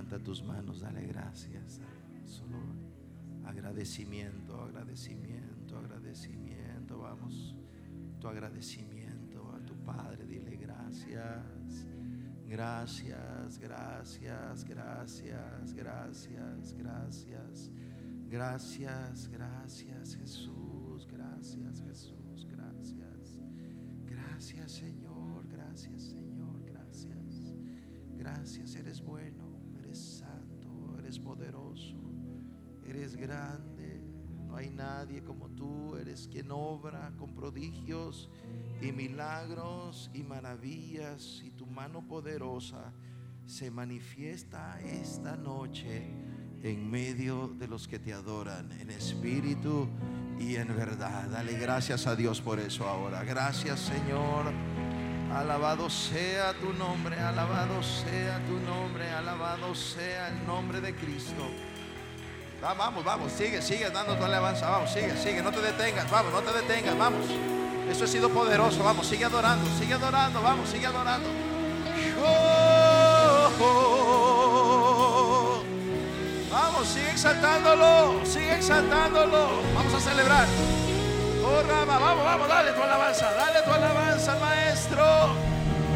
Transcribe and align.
Levanta 0.00 0.24
tus 0.24 0.42
manos, 0.42 0.80
dale 0.80 1.06
gracias. 1.06 1.78
Solo 2.24 2.56
agradecimiento, 3.44 4.58
agradecimiento, 4.58 5.76
agradecimiento. 5.76 7.00
Vamos, 7.00 7.54
tu 8.18 8.26
agradecimiento 8.26 9.52
a 9.52 9.58
tu 9.66 9.74
Padre, 9.84 10.24
dile 10.24 10.56
gracias. 10.56 11.84
Gracias, 12.46 13.58
gracias, 13.58 14.64
gracias, 14.64 15.74
gracias, 15.74 16.72
gracias. 16.72 17.70
Gracias, 18.26 19.28
gracias 19.28 20.16
Jesús, 20.16 20.69
nadie 35.00 35.22
como 35.22 35.48
tú, 35.48 35.96
eres 35.96 36.28
quien 36.30 36.50
obra 36.50 37.10
con 37.18 37.34
prodigios 37.34 38.28
y 38.82 38.92
milagros 38.92 40.10
y 40.12 40.22
maravillas 40.22 41.40
y 41.42 41.50
tu 41.52 41.64
mano 41.64 42.06
poderosa 42.06 42.92
se 43.46 43.70
manifiesta 43.70 44.78
esta 44.82 45.36
noche 45.36 46.06
en 46.62 46.90
medio 46.90 47.48
de 47.48 47.66
los 47.66 47.88
que 47.88 47.98
te 47.98 48.12
adoran 48.12 48.72
en 48.72 48.90
espíritu 48.90 49.88
y 50.38 50.56
en 50.56 50.68
verdad. 50.76 51.30
Dale 51.30 51.54
gracias 51.54 52.06
a 52.06 52.14
Dios 52.14 52.42
por 52.42 52.60
eso 52.60 52.86
ahora. 52.86 53.24
Gracias 53.24 53.80
Señor. 53.80 54.52
Alabado 55.32 55.88
sea 55.88 56.52
tu 56.60 56.74
nombre, 56.74 57.18
alabado 57.18 57.82
sea 57.82 58.44
tu 58.44 58.58
nombre, 58.60 59.08
alabado 59.08 59.74
sea 59.74 60.28
el 60.28 60.46
nombre 60.46 60.82
de 60.82 60.94
Cristo. 60.94 61.48
Vamos, 62.60 63.04
vamos, 63.04 63.32
sigue, 63.32 63.62
sigue 63.62 63.90
dando 63.90 64.16
tu 64.16 64.24
alabanza. 64.24 64.68
Vamos, 64.68 64.90
sigue, 64.90 65.16
sigue, 65.16 65.42
no 65.42 65.50
te 65.50 65.60
detengas, 65.60 66.10
vamos, 66.10 66.32
no 66.32 66.40
te 66.40 66.52
detengas, 66.52 66.96
vamos. 66.96 67.26
Eso 67.90 68.04
ha 68.04 68.06
sido 68.06 68.28
poderoso, 68.30 68.84
vamos, 68.84 69.06
sigue 69.06 69.24
adorando, 69.24 69.68
sigue 69.78 69.94
adorando, 69.94 70.40
vamos, 70.42 70.68
sigue 70.68 70.86
adorando. 70.86 71.28
Oh, 72.22 72.50
Vamos, 76.50 76.88
sigue 76.88 77.10
exaltándolo, 77.10 78.24
sigue 78.24 78.54
exaltándolo. 78.54 79.62
Vamos 79.74 79.94
a 79.94 80.00
celebrar. 80.00 80.46
Oh, 81.44 81.62
Rama, 81.68 81.98
vamos, 81.98 82.24
vamos, 82.24 82.48
dale 82.48 82.72
tu 82.72 82.82
alabanza, 82.82 83.32
dale 83.32 83.62
tu 83.62 83.70
alabanza 83.70 84.36
maestro. 84.38 85.34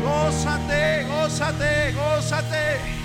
Gózate, 0.02 1.04
gózate, 1.04 1.92
gózate. 1.92 3.03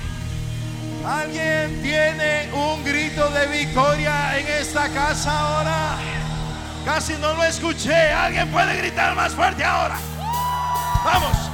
¿Alguien 1.06 1.82
tiene 1.82 2.50
un 2.54 2.84
grito 2.84 3.30
de 3.30 3.48
victoria 3.48 4.38
en 4.38 4.48
esta 4.48 4.90
casa 4.90 5.32
ahora? 5.32 5.98
Casi 6.86 7.14
no 7.14 7.34
lo 7.34 7.44
escuché. 7.44 8.12
¿Alguien 8.12 8.50
puede 8.52 8.76
gritar 8.78 9.16
más 9.16 9.34
fuerte 9.34 9.64
ahora? 9.64 9.96
Vamos. 11.04 11.49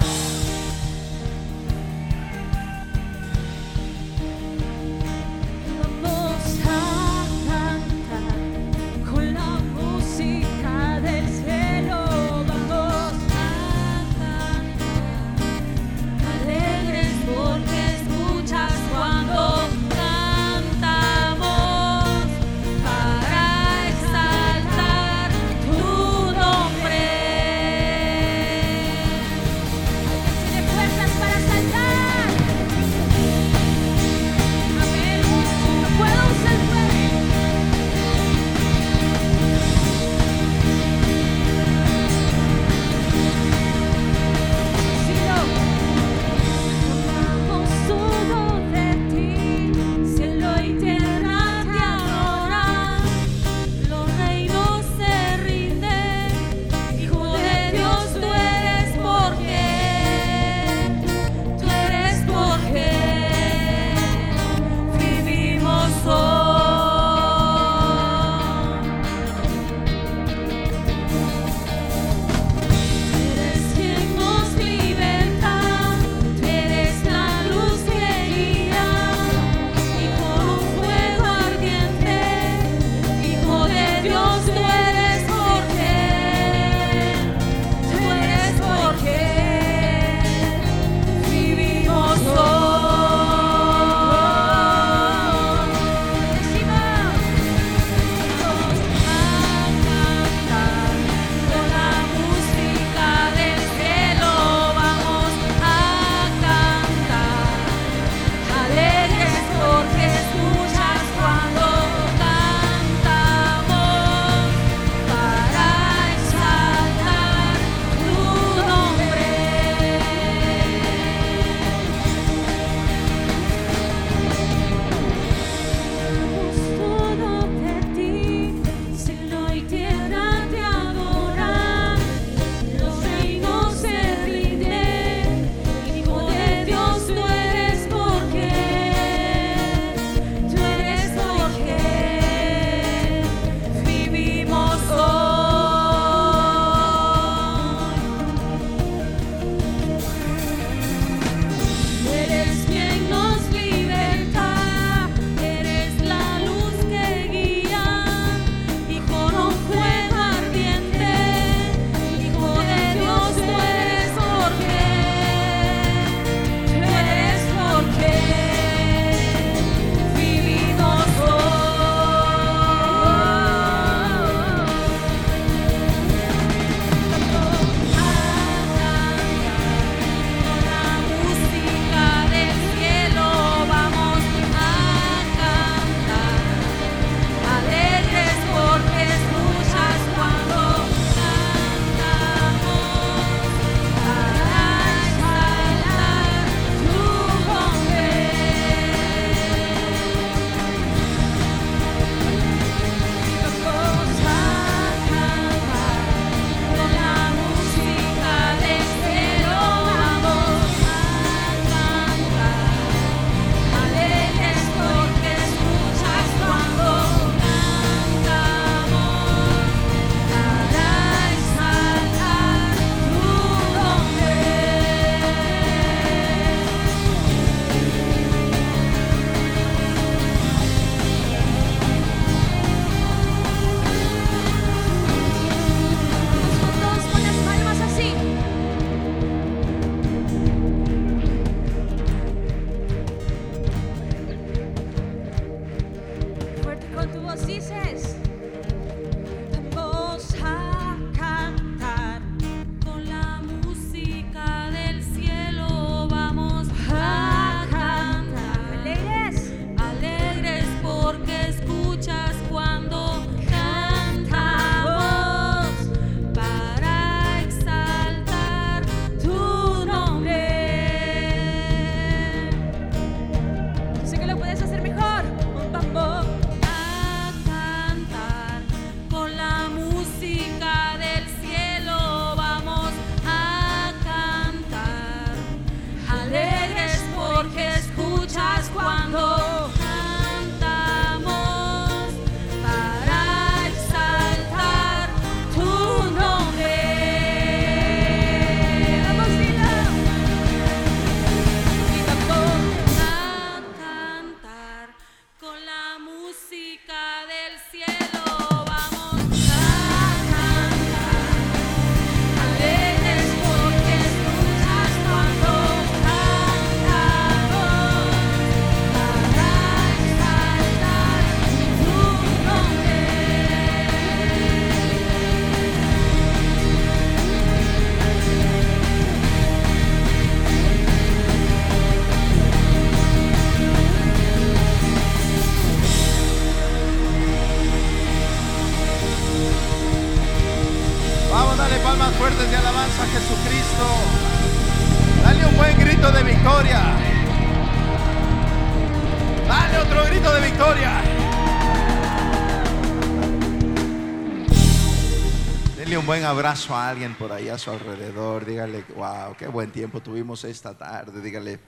Abrazo 356.25 356.75
a 356.75 356.89
alguien 356.89 357.15
por 357.15 357.31
ahí 357.31 357.49
a 357.49 357.57
su 357.57 357.71
alrededor. 357.71 358.45
Dígale, 358.45 358.83
wow, 358.95 359.35
qué 359.37 359.47
buen 359.47 359.71
tiempo 359.71 360.01
tuvimos 360.01 360.43
esta 360.43 360.77
tarde. 360.77 361.21
Dígale, 361.21 361.59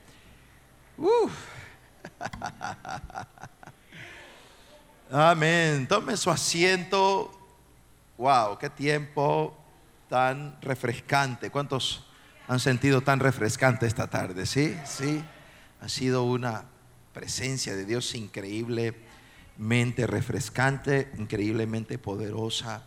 uff. 0.97 1.33
Amén. 5.11 5.87
Tome 5.87 6.17
su 6.17 6.29
asiento. 6.29 7.31
Wow, 8.17 8.57
qué 8.57 8.69
tiempo 8.69 9.57
tan 10.09 10.57
refrescante. 10.61 11.49
¿Cuántos 11.49 12.05
han 12.47 12.59
sentido 12.59 13.01
tan 13.01 13.19
refrescante 13.19 13.85
esta 13.85 14.07
tarde? 14.07 14.45
Sí, 14.45 14.75
sí. 14.85 15.23
Ha 15.81 15.89
sido 15.89 16.23
una 16.23 16.65
presencia 17.13 17.75
de 17.75 17.85
Dios 17.85 18.15
increíblemente 18.15 20.07
refrescante, 20.07 21.11
increíblemente 21.17 21.97
poderosa. 21.97 22.83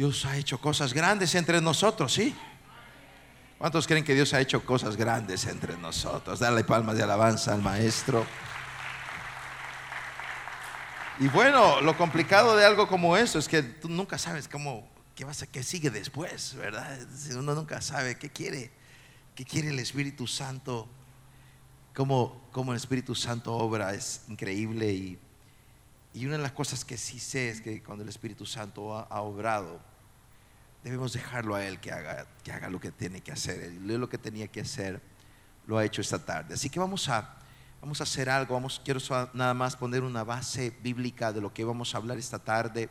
Dios 0.00 0.24
ha 0.24 0.34
hecho 0.38 0.58
cosas 0.58 0.94
grandes 0.94 1.34
entre 1.34 1.60
nosotros, 1.60 2.14
¿sí? 2.14 2.34
¿Cuántos 3.58 3.86
creen 3.86 4.02
que 4.02 4.14
Dios 4.14 4.32
ha 4.32 4.40
hecho 4.40 4.64
cosas 4.64 4.96
grandes 4.96 5.44
entre 5.44 5.76
nosotros? 5.76 6.38
Dale 6.38 6.64
palmas 6.64 6.96
de 6.96 7.02
alabanza 7.02 7.52
al 7.52 7.60
Maestro. 7.60 8.24
Y 11.18 11.28
bueno, 11.28 11.82
lo 11.82 11.98
complicado 11.98 12.56
de 12.56 12.64
algo 12.64 12.88
como 12.88 13.14
eso 13.14 13.38
es 13.38 13.46
que 13.46 13.62
tú 13.62 13.90
nunca 13.90 14.16
sabes 14.16 14.48
cómo, 14.48 14.88
qué, 15.14 15.26
vas 15.26 15.42
a, 15.42 15.46
qué 15.46 15.62
sigue 15.62 15.90
después, 15.90 16.54
¿verdad? 16.54 16.98
Uno 17.36 17.54
nunca 17.54 17.82
sabe 17.82 18.16
qué 18.16 18.30
quiere, 18.30 18.70
qué 19.34 19.44
quiere 19.44 19.68
el 19.68 19.78
Espíritu 19.80 20.26
Santo, 20.26 20.88
cómo, 21.94 22.48
el 22.70 22.76
Espíritu 22.76 23.14
Santo 23.14 23.54
obra, 23.54 23.92
es 23.92 24.22
increíble. 24.28 24.90
Y, 24.94 25.18
y, 26.14 26.24
una 26.24 26.38
de 26.38 26.42
las 26.42 26.52
cosas 26.52 26.86
que 26.86 26.96
sí 26.96 27.20
sé 27.20 27.50
es 27.50 27.60
que 27.60 27.82
cuando 27.82 28.02
el 28.02 28.08
Espíritu 28.08 28.46
Santo 28.46 28.96
ha 28.96 29.20
obrado, 29.20 29.89
debemos 30.82 31.12
dejarlo 31.12 31.54
a 31.54 31.64
Él 31.64 31.80
que 31.80 31.92
haga, 31.92 32.26
que 32.42 32.52
haga 32.52 32.68
lo 32.68 32.80
que 32.80 32.90
tiene 32.90 33.20
que 33.20 33.32
hacer. 33.32 33.60
Él 33.60 33.86
lo 33.86 34.08
que 34.08 34.18
tenía 34.18 34.48
que 34.48 34.60
hacer, 34.60 35.00
lo 35.66 35.78
ha 35.78 35.84
hecho 35.84 36.00
esta 36.00 36.24
tarde. 36.24 36.54
Así 36.54 36.70
que 36.70 36.78
vamos 36.78 37.08
a 37.08 37.36
Vamos 37.80 38.00
a 38.00 38.04
hacer 38.04 38.28
algo, 38.28 38.52
vamos, 38.52 38.78
quiero 38.84 39.00
nada 39.32 39.54
más 39.54 39.74
poner 39.74 40.02
una 40.02 40.22
base 40.22 40.70
bíblica 40.82 41.32
de 41.32 41.40
lo 41.40 41.54
que 41.54 41.64
vamos 41.64 41.94
a 41.94 41.98
hablar 41.98 42.18
esta 42.18 42.38
tarde 42.38 42.90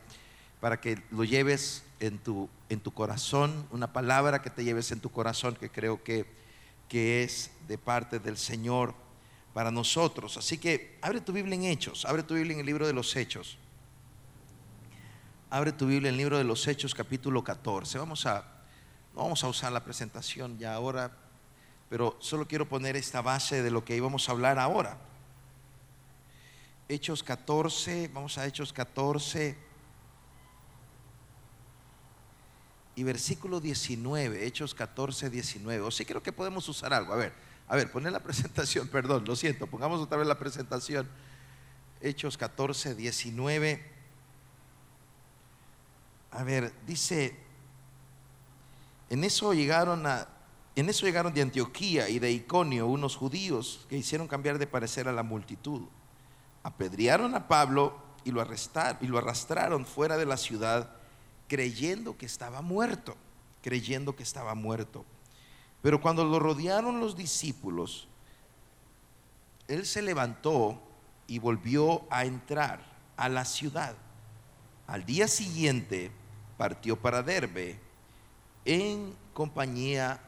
para 0.60 0.81
que 0.81 1.03
lo 1.12 1.24
lleves 1.24 1.84
en 2.00 2.17
tu, 2.17 2.50
en 2.69 2.79
tu 2.79 2.91
corazón, 2.91 3.67
una 3.69 3.93
palabra 3.93 4.41
que 4.41 4.50
te 4.50 4.63
lleves 4.63 4.91
en 4.91 5.00
tu 5.00 5.12
corazón 5.12 5.55
que 5.55 5.69
creo 5.69 6.03
que, 6.03 6.25
que 6.88 7.22
es 7.22 7.51
de 7.67 7.77
parte 7.77 8.17
del 8.17 8.36
Señor 8.36 8.96
para 9.53 9.69
nosotros. 9.69 10.38
Así 10.38 10.58
que 10.58 10.98
abre 11.03 11.22
tu 11.22 11.34
Biblia 11.34 11.53
en 11.53 11.65
Hechos, 11.65 12.05
abre 12.05 12.24
tu 12.24 12.34
Biblia 12.34 12.55
en 12.55 12.62
el 12.62 12.65
libro 12.65 12.88
de 12.88 12.93
los 12.93 13.15
Hechos. 13.15 13.60
Abre 15.51 15.72
tu 15.72 15.88
Biblia 15.88 16.10
el 16.10 16.18
libro 16.18 16.38
de 16.38 16.44
los 16.44 16.68
Hechos 16.68 16.94
capítulo 16.94 17.44
14. 17.44 17.98
Vamos 17.98 18.27
a, 18.27 18.46
no 19.15 19.24
vamos 19.24 19.44
a 19.44 19.48
usar 19.48 19.72
la 19.72 19.84
presentación 19.84 20.60
ya 20.60 20.75
ahora, 20.75 21.12
pero 21.89 22.15
solo 22.20 22.48
quiero 22.48 22.70
poner 22.70 22.96
esta 22.96 23.24
base 23.24 23.63
de 23.63 23.72
lo 23.72 23.84
que 23.84 23.96
íbamos 23.96 24.29
a 24.29 24.34
hablar 24.34 24.60
ahora. 24.60 25.00
Hechos 26.88 27.24
14, 27.24 28.12
vamos 28.13 28.38
a 28.38 28.46
Hechos 28.46 28.72
14 28.72 29.58
y 32.96 33.03
versículo 33.03 33.60
19, 33.60 34.46
Hechos 34.46 34.75
14, 34.75 35.32
19. 35.32 35.82
O 35.82 35.89
sí 35.89 36.06
creo 36.06 36.22
que 36.22 36.32
podemos 36.32 36.70
usar 36.70 36.94
algo. 36.94 37.12
A 37.12 37.15
ver, 37.15 37.34
a 37.68 37.75
ver, 37.75 37.91
poner 37.91 38.12
la 38.12 38.20
presentación, 38.24 38.88
perdón, 38.88 39.25
lo 39.25 39.36
siento, 39.36 39.65
pongamos 39.65 40.00
otra 40.00 40.20
vez 40.20 40.27
la 40.27 40.38
presentación. 40.38 41.10
Hechos 42.01 42.38
14, 42.38 42.94
19. 42.94 43.99
A 46.31 46.43
ver, 46.43 46.74
dice, 46.86 47.38
en 49.09 49.24
eso 49.24 49.53
llegaron 49.53 50.05
en 50.75 50.88
eso 50.88 51.05
llegaron 51.05 51.33
de 51.33 51.41
Antioquía 51.41 52.07
y 52.07 52.19
de 52.19 52.31
Iconio 52.31 52.88
unos 52.88 53.17
judíos 53.17 53.86
que 53.89 53.98
hicieron 53.98 54.27
cambiar 54.27 54.57
de 54.59 54.67
parecer 54.67 55.09
a 55.09 55.12
la 55.12 55.24
multitud. 55.24 55.81
Apedrearon 56.63 57.36
a 57.36 57.48
Pablo 57.48 57.98
y 58.24 58.31
lo, 58.31 58.39
arrestaron, 58.39 58.98
y 59.01 59.07
lo 59.07 59.17
arrastraron 59.17 59.86
fuera 59.86 60.15
de 60.15 60.25
la 60.25 60.38
ciudad 60.38 60.91
creyendo 61.50 62.17
que 62.17 62.25
estaba 62.25 62.62
muerto, 62.62 63.17
creyendo 63.62 64.15
que 64.15 64.24
estaba 64.24 64.55
muerto. 64.55 65.03
Pero 65.81 66.00
cuando 66.00 66.24
lo 66.24 66.39
rodearon 66.39 67.00
los 67.00 67.17
discípulos, 67.17 68.07
él 69.67 69.86
se 69.86 70.01
levantó 70.01 70.81
y 71.27 71.39
volvió 71.39 72.03
a 72.09 72.24
entrar 72.24 72.86
a 73.17 73.27
la 73.27 73.43
ciudad. 73.43 73.95
Al 74.88 75.05
día 75.05 75.27
siguiente 75.27 76.12
partió 76.60 76.98
para 76.98 77.24
Derbe 77.24 77.80
en 78.66 79.16
compañía 79.34 80.20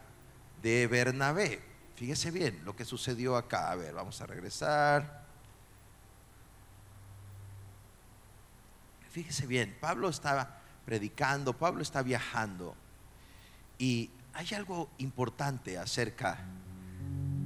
de 0.64 0.88
Bernabé. 0.88 1.62
Fíjese 1.98 2.32
bien 2.32 2.62
lo 2.64 2.74
que 2.74 2.86
sucedió 2.86 3.36
acá. 3.36 3.70
A 3.70 3.76
ver, 3.76 3.94
vamos 3.94 4.22
a 4.22 4.28
regresar. 4.28 5.26
Fíjese 9.10 9.46
bien, 9.46 9.76
Pablo 9.82 10.08
estaba 10.08 10.62
predicando, 10.86 11.52
Pablo 11.52 11.82
está 11.82 12.02
viajando 12.02 12.78
y 13.78 14.10
hay 14.32 14.48
algo 14.56 14.90
importante 15.00 15.78
acerca 15.78 16.40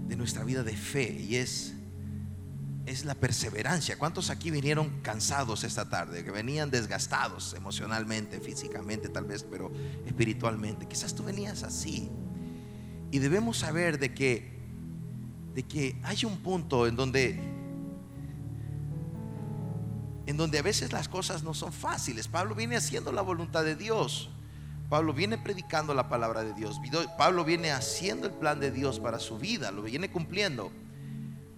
de 0.07 0.15
nuestra 0.15 0.43
vida 0.43 0.61
de 0.61 0.77
fe 0.77 1.11
y 1.11 1.37
es 1.37 1.73
es 2.85 3.03
la 3.03 3.15
perseverancia. 3.15 3.97
¿Cuántos 3.97 4.29
aquí 4.29 4.51
vinieron 4.51 5.01
cansados 5.01 5.63
esta 5.63 5.89
tarde? 5.89 6.23
Que 6.23 6.31
venían 6.31 6.69
desgastados 6.69 7.53
emocionalmente, 7.53 8.39
físicamente 8.39 9.09
tal 9.09 9.25
vez, 9.25 9.43
pero 9.43 9.71
espiritualmente. 10.05 10.87
Quizás 10.87 11.15
tú 11.15 11.23
venías 11.23 11.63
así. 11.63 12.11
Y 13.11 13.19
debemos 13.19 13.57
saber 13.57 13.97
de 13.97 14.13
que, 14.13 14.59
de 15.55 15.63
que 15.63 15.99
hay 16.03 16.25
un 16.25 16.37
punto 16.37 16.85
en 16.85 16.95
donde, 16.95 17.39
en 20.27 20.37
donde 20.37 20.59
a 20.59 20.61
veces 20.61 20.91
las 20.93 21.09
cosas 21.09 21.43
no 21.43 21.53
son 21.55 21.73
fáciles. 21.73 22.27
Pablo 22.27 22.53
viene 22.53 22.75
haciendo 22.75 23.11
la 23.11 23.21
voluntad 23.21 23.63
de 23.63 23.75
Dios. 23.75 24.29
Pablo 24.89 25.13
viene 25.13 25.39
predicando 25.39 25.95
la 25.95 26.07
palabra 26.07 26.43
de 26.43 26.53
Dios. 26.53 26.79
Pablo 27.17 27.43
viene 27.43 27.71
haciendo 27.71 28.27
el 28.27 28.33
plan 28.33 28.59
de 28.59 28.69
Dios 28.69 28.99
para 28.99 29.17
su 29.17 29.39
vida, 29.39 29.71
lo 29.71 29.81
viene 29.81 30.11
cumpliendo. 30.11 30.71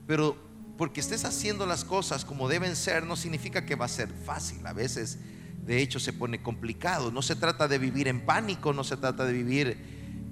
Pero 0.05 0.46
porque 0.77 1.01
estés 1.01 1.25
haciendo 1.25 1.65
las 1.65 1.83
cosas 1.83 2.23
como 2.23 2.47
deben 2.47 2.75
ser, 2.75 3.05
no 3.05 3.15
significa 3.15 3.65
que 3.65 3.75
va 3.75 3.85
a 3.85 3.89
ser 3.89 4.09
fácil. 4.09 4.65
A 4.65 4.73
veces, 4.73 5.17
de 5.65 5.81
hecho, 5.81 5.99
se 5.99 6.13
pone 6.13 6.41
complicado. 6.41 7.11
No 7.11 7.21
se 7.21 7.35
trata 7.35 7.67
de 7.67 7.77
vivir 7.77 8.07
en 8.07 8.21
pánico, 8.21 8.73
no 8.73 8.83
se 8.83 8.97
trata 8.97 9.25
de 9.25 9.33
vivir 9.33 9.77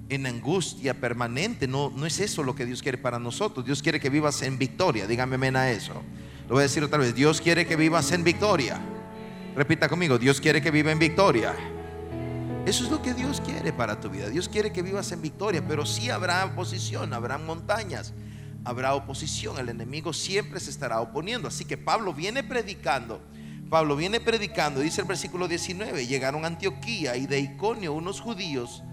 en 0.08 0.26
angustia 0.26 0.94
permanente. 0.94 1.66
No, 1.66 1.90
no 1.90 2.06
es 2.06 2.20
eso 2.20 2.42
lo 2.42 2.54
que 2.54 2.64
Dios 2.64 2.82
quiere 2.82 2.98
para 2.98 3.18
nosotros. 3.18 3.66
Dios 3.66 3.82
quiere 3.82 3.98
que 3.98 4.10
vivas 4.10 4.40
en 4.42 4.58
victoria. 4.58 5.06
Dígame 5.06 5.34
amén 5.34 5.56
a 5.56 5.70
eso. 5.70 5.94
Lo 6.48 6.54
voy 6.54 6.60
a 6.60 6.62
decir 6.62 6.84
otra 6.84 6.98
vez. 6.98 7.14
Dios 7.14 7.40
quiere 7.40 7.66
que 7.66 7.74
vivas 7.74 8.12
en 8.12 8.22
victoria. 8.22 8.80
Repita 9.56 9.88
conmigo. 9.88 10.18
Dios 10.18 10.40
quiere 10.40 10.62
que 10.62 10.70
viva 10.70 10.92
en 10.92 10.98
victoria. 10.98 11.54
Eso 12.66 12.84
es 12.84 12.90
lo 12.90 13.00
que 13.00 13.14
Dios 13.14 13.40
quiere 13.40 13.72
para 13.72 14.00
tu 14.00 14.10
vida. 14.10 14.28
Dios 14.28 14.48
quiere 14.48 14.72
que 14.72 14.82
vivas 14.82 15.10
en 15.12 15.22
victoria, 15.22 15.64
pero 15.66 15.86
sí 15.86 16.10
habrá 16.10 16.44
oposición, 16.44 17.12
habrá 17.12 17.38
montañas, 17.38 18.12
habrá 18.66 18.94
oposición. 18.94 19.58
El 19.58 19.68
enemigo 19.68 20.12
siempre 20.12 20.58
se 20.58 20.70
estará 20.70 21.00
oponiendo. 21.00 21.48
Así 21.48 21.64
que 21.64 21.78
Pablo 21.78 22.12
viene 22.12 22.42
predicando. 22.42 23.22
Pablo 23.70 23.96
viene 23.96 24.20
predicando, 24.20 24.80
dice 24.80 25.00
el 25.00 25.08
versículo 25.08 25.48
19, 25.48 26.06
llegaron 26.06 26.44
a 26.44 26.48
Antioquía 26.48 27.16
y 27.16 27.26
de 27.26 27.40
Iconio 27.40 27.94
unos 27.94 28.20
judíos 28.20 28.84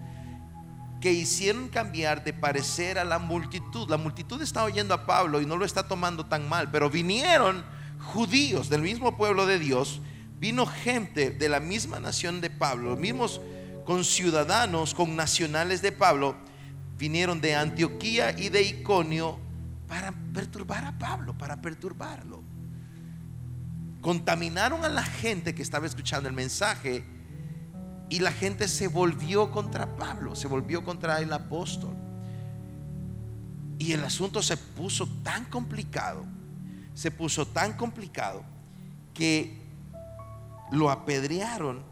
que 0.99 1.11
hicieron 1.11 1.69
cambiar 1.69 2.23
de 2.23 2.33
parecer 2.33 2.97
a 2.97 3.03
la 3.03 3.19
multitud. 3.19 3.87
La 3.89 3.97
multitud 3.97 4.41
está 4.41 4.63
oyendo 4.63 4.95
a 4.95 5.05
Pablo 5.05 5.41
y 5.41 5.45
no 5.45 5.57
lo 5.57 5.65
está 5.65 5.87
tomando 5.87 6.25
tan 6.25 6.49
mal, 6.49 6.71
pero 6.71 6.89
vinieron 6.89 7.63
judíos 7.99 8.69
del 8.69 8.81
mismo 8.81 9.15
pueblo 9.15 9.45
de 9.45 9.59
Dios, 9.59 10.01
vino 10.39 10.65
gente 10.65 11.29
de 11.29 11.49
la 11.49 11.59
misma 11.59 11.99
nación 11.99 12.41
de 12.41 12.49
Pablo, 12.49 12.91
los 12.91 12.99
mismos 12.99 13.41
con 13.85 14.03
ciudadanos, 14.03 14.95
con 14.95 15.15
nacionales 15.15 15.83
de 15.83 15.91
Pablo, 15.91 16.35
vinieron 16.97 17.41
de 17.41 17.55
Antioquía 17.55 18.31
y 18.37 18.49
de 18.49 18.63
Iconio 18.63 19.39
para 19.93 20.11
perturbar 20.33 20.85
a 20.85 20.97
Pablo, 20.97 21.37
para 21.37 21.61
perturbarlo. 21.61 22.41
Contaminaron 24.01 24.83
a 24.83 24.89
la 24.89 25.03
gente 25.03 25.53
que 25.53 25.61
estaba 25.61 25.85
escuchando 25.85 26.27
el 26.27 26.33
mensaje 26.33 27.05
y 28.09 28.17
la 28.17 28.31
gente 28.31 28.67
se 28.67 28.87
volvió 28.87 29.51
contra 29.51 29.95
Pablo, 29.95 30.35
se 30.35 30.47
volvió 30.47 30.83
contra 30.83 31.19
el 31.19 31.31
apóstol. 31.31 31.95
Y 33.77 33.91
el 33.91 34.03
asunto 34.03 34.41
se 34.41 34.57
puso 34.57 35.07
tan 35.21 35.45
complicado, 35.45 36.25
se 36.95 37.11
puso 37.11 37.45
tan 37.45 37.73
complicado 37.73 38.43
que 39.13 39.61
lo 40.71 40.89
apedrearon 40.89 41.83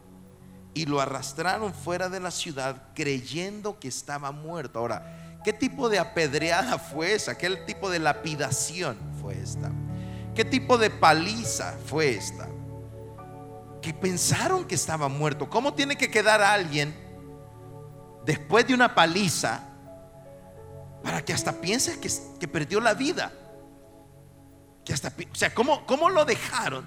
y 0.73 0.87
lo 0.87 1.01
arrastraron 1.01 1.71
fuera 1.71 2.09
de 2.09 2.19
la 2.19 2.31
ciudad 2.31 2.81
creyendo 2.95 3.79
que 3.79 3.89
estaba 3.89 4.31
muerto. 4.31 4.79
Ahora, 4.79 5.30
¿qué 5.43 5.53
tipo 5.53 5.89
de 5.89 5.99
apedreada 5.99 6.77
fue 6.77 7.13
esa? 7.13 7.37
¿Qué 7.37 7.49
tipo 7.49 7.89
de 7.89 7.99
lapidación 7.99 8.97
fue 9.21 9.37
esta? 9.39 9.71
¿Qué 10.35 10.45
tipo 10.45 10.77
de 10.77 10.89
paliza 10.89 11.75
fue 11.85 12.11
esta? 12.11 12.47
Que 13.81 13.93
pensaron 13.93 14.65
que 14.65 14.75
estaba 14.75 15.07
muerto. 15.07 15.49
¿Cómo 15.49 15.73
tiene 15.73 15.97
que 15.97 16.09
quedar 16.09 16.41
alguien 16.41 16.95
después 18.25 18.67
de 18.67 18.73
una 18.73 18.93
paliza 18.93 19.61
para 21.03 21.25
que 21.25 21.33
hasta 21.33 21.53
piense 21.53 21.99
que, 21.99 22.47
perdió 22.47 22.79
la 22.79 22.93
vida? 22.93 23.31
Que 24.85 24.93
hasta, 24.93 25.09
o 25.09 25.35
sea, 25.35 25.53
¿cómo, 25.53 25.85
¿cómo 25.85 26.09
lo 26.09 26.25
dejaron? 26.25 26.85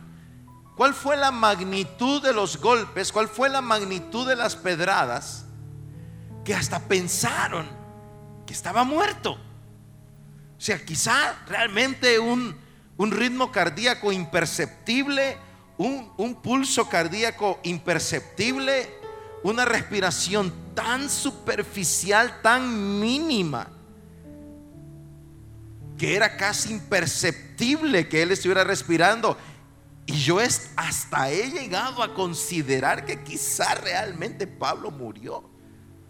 ¿Cuál 0.77 0.95
fue 0.95 1.17
la 1.17 1.31
magnitud 1.31 2.23
de 2.23 2.33
los 2.33 2.61
golpes? 2.61 3.13
¿Cuál 3.13 3.29
fue 3.29 3.49
la 3.49 3.61
magnitud 3.61 4.27
de 4.27 4.37
las 4.37 4.57
pedradas? 4.57 5.45
Que 6.45 6.55
hasta 6.55 6.81
pensaron 6.81 7.67
que 7.67 7.84
estaba 8.55 8.85
muerto. 8.85 9.33
O 9.33 10.61
sea, 10.61 10.85
quizá 10.85 11.45
realmente 11.47 12.19
un, 12.19 12.57
ritmo 12.99 13.53
cardíaco 13.53 14.13
imperceptible, 14.13 15.37
un, 15.77 16.13
un 16.17 16.41
pulso 16.41 16.89
cardíaco 16.89 17.61
imperceptible, 17.65 18.89
una 19.43 19.65
respiración 19.65 20.53
tan 20.75 21.11
superficial, 21.11 22.41
tan 22.41 23.01
mínima, 23.01 23.69
que 25.99 26.17
era 26.17 26.37
casi 26.37 26.73
imperceptible 26.73 28.09
que 28.09 28.23
él 28.23 28.33
estuviera 28.33 28.65
respirando 28.65 29.37
y 30.07 30.15
yo 30.15 30.39
hasta 30.77 31.31
he 31.31 31.51
llegado 31.51 32.03
a 32.03 32.15
considerar 32.15 33.07
que 33.07 33.23
quizá 33.23 33.75
realmente 33.75 34.47
Pablo 34.47 34.91
murió. 34.91 35.54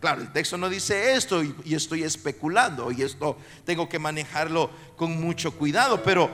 Claro, 0.05 0.21
el 0.21 0.31
texto 0.33 0.59
no 0.59 0.69
dice 0.69 1.15
esto 1.15 1.43
y, 1.43 1.75
estoy 1.75 2.03
especulando 2.03 2.93
y 2.93 3.01
esto 3.01 3.39
tengo 3.65 3.89
que 3.89 3.99
manejarlo 3.99 4.69
con 4.97 5.19
mucho 5.19 5.57
cuidado, 5.57 6.03
pero, 6.03 6.29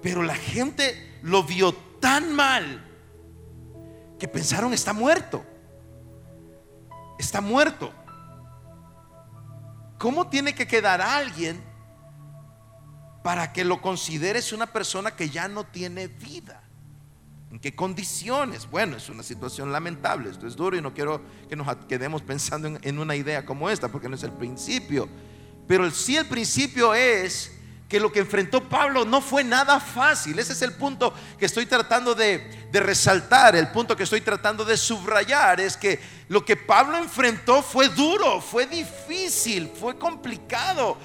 pero 0.00 0.22
la 0.22 0.36
gente 0.36 1.18
lo 1.22 1.42
vio 1.42 1.74
tan 1.98 2.32
mal 2.32 2.86
que 4.16 4.28
pensaron 4.28 4.72
está 4.72 4.92
muerto. 4.92 5.44
Está 7.18 7.40
muerto. 7.40 7.92
¿Cómo 9.98 10.28
tiene 10.28 10.54
que 10.54 10.68
quedar 10.68 11.02
alguien 11.02 11.60
para 13.24 13.52
que 13.52 13.64
lo 13.64 13.82
consideres 13.82 14.52
una 14.52 14.66
persona 14.68 15.16
que 15.16 15.30
ya 15.30 15.48
no 15.48 15.64
tiene 15.64 16.06
vida? 16.06 16.59
¿En 17.50 17.58
qué 17.58 17.74
condiciones? 17.74 18.70
Bueno, 18.70 18.96
es 18.96 19.08
una 19.08 19.24
situación 19.24 19.72
lamentable, 19.72 20.30
esto 20.30 20.46
es 20.46 20.54
duro 20.54 20.76
y 20.76 20.80
no 20.80 20.94
quiero 20.94 21.20
que 21.48 21.56
nos 21.56 21.66
quedemos 21.88 22.22
pensando 22.22 22.78
en, 22.80 22.98
una 22.98 23.16
idea 23.16 23.44
como 23.44 23.68
esta, 23.68 23.88
porque 23.88 24.08
no 24.08 24.14
es 24.14 24.22
el 24.22 24.32
principio. 24.32 25.08
Pero 25.66 25.90
sí 25.90 26.16
el 26.16 26.26
principio 26.26 26.94
es 26.94 27.50
que 27.88 27.98
lo 27.98 28.12
que 28.12 28.20
enfrentó 28.20 28.68
Pablo 28.68 29.04
no 29.04 29.20
fue 29.20 29.42
nada 29.42 29.80
fácil. 29.80 30.38
Ese 30.38 30.52
es 30.52 30.62
el 30.62 30.74
punto 30.74 31.12
que 31.40 31.46
estoy 31.46 31.66
tratando 31.66 32.14
de, 32.14 32.68
de, 32.70 32.80
resaltar, 32.80 33.56
el 33.56 33.66
punto 33.72 33.96
que 33.96 34.04
estoy 34.04 34.20
tratando 34.20 34.64
de 34.64 34.76
subrayar, 34.76 35.60
es 35.60 35.76
que 35.76 35.98
lo 36.28 36.44
que 36.44 36.56
Pablo 36.56 36.98
enfrentó 36.98 37.64
fue 37.64 37.88
duro, 37.88 38.40
fue 38.40 38.66
difícil, 38.66 39.68
fue 39.74 39.98
complicado 39.98 40.96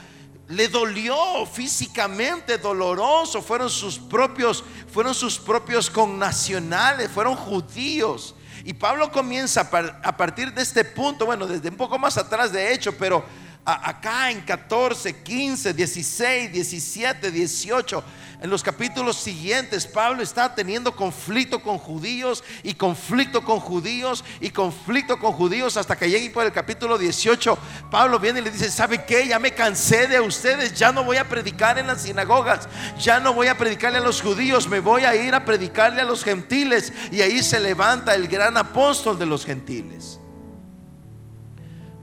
le 0.47 0.67
dolió 0.67 1.45
físicamente 1.45 2.57
doloroso, 2.57 3.41
fueron 3.41 3.69
sus 3.69 3.97
propios, 3.97 4.63
fueron 4.91 5.13
sus 5.13 5.39
propios 5.39 5.89
connacionales, 5.89 7.09
fueron 7.09 7.35
judíos. 7.35 8.35
Y 8.63 8.73
Pablo 8.73 9.11
comienza 9.11 9.61
a 9.61 10.17
partir 10.17 10.53
de 10.53 10.61
este 10.61 10.83
punto, 10.83 11.25
bueno, 11.25 11.45
desde 11.45 11.69
un 11.69 11.77
poco 11.77 11.99
más 11.99 12.17
atrás 12.17 12.51
de 12.51 12.73
hecho, 12.73 12.95
pero 12.97 13.23
acá 13.65 14.29
en 14.29 14.41
14, 14.41 15.23
15, 15.23 15.73
16, 15.73 16.51
17, 16.51 17.31
18, 17.31 18.03
en 18.41 18.49
los 18.49 18.61
capítulos 18.61 19.17
siguientes, 19.17 19.87
Pablo 19.87 20.21
está 20.21 20.53
teniendo 20.53 20.95
conflicto 20.95 21.63
con 21.63 21.77
judíos 21.77 22.43
y 22.63 22.73
conflicto 22.73 23.43
con 23.43 23.59
judíos 23.59 24.23
y 24.39 24.49
conflicto 24.49 25.17
con 25.17 25.31
judíos 25.31 25.77
hasta 25.77 25.97
que 25.97 26.09
llegue 26.09 26.29
por 26.29 26.45
el 26.45 26.51
capítulo 26.51 26.97
18. 26.97 27.57
Pablo 27.89 28.19
viene 28.19 28.41
y 28.41 28.43
le 28.43 28.51
dice, 28.51 28.69
¿sabe 28.69 29.03
qué? 29.05 29.27
Ya 29.27 29.39
me 29.39 29.53
cansé 29.53 30.07
de 30.07 30.19
ustedes, 30.19 30.73
ya 30.75 30.91
no 30.91 31.03
voy 31.03 31.17
a 31.17 31.27
predicar 31.27 31.79
en 31.79 31.87
las 31.87 32.03
sinagogas, 32.03 32.67
ya 32.99 33.19
no 33.19 33.33
voy 33.33 33.47
a 33.47 33.57
predicarle 33.57 33.99
a 33.99 34.01
los 34.01 34.21
judíos, 34.21 34.67
me 34.67 34.79
voy 34.79 35.05
a 35.05 35.15
ir 35.15 35.33
a 35.33 35.45
predicarle 35.45 36.01
a 36.01 36.05
los 36.05 36.23
gentiles. 36.23 36.93
Y 37.11 37.21
ahí 37.21 37.41
se 37.41 37.59
levanta 37.59 38.13
el 38.15 38.27
gran 38.27 38.57
apóstol 38.57 39.17
de 39.17 39.25
los 39.25 39.45
gentiles. 39.45 40.19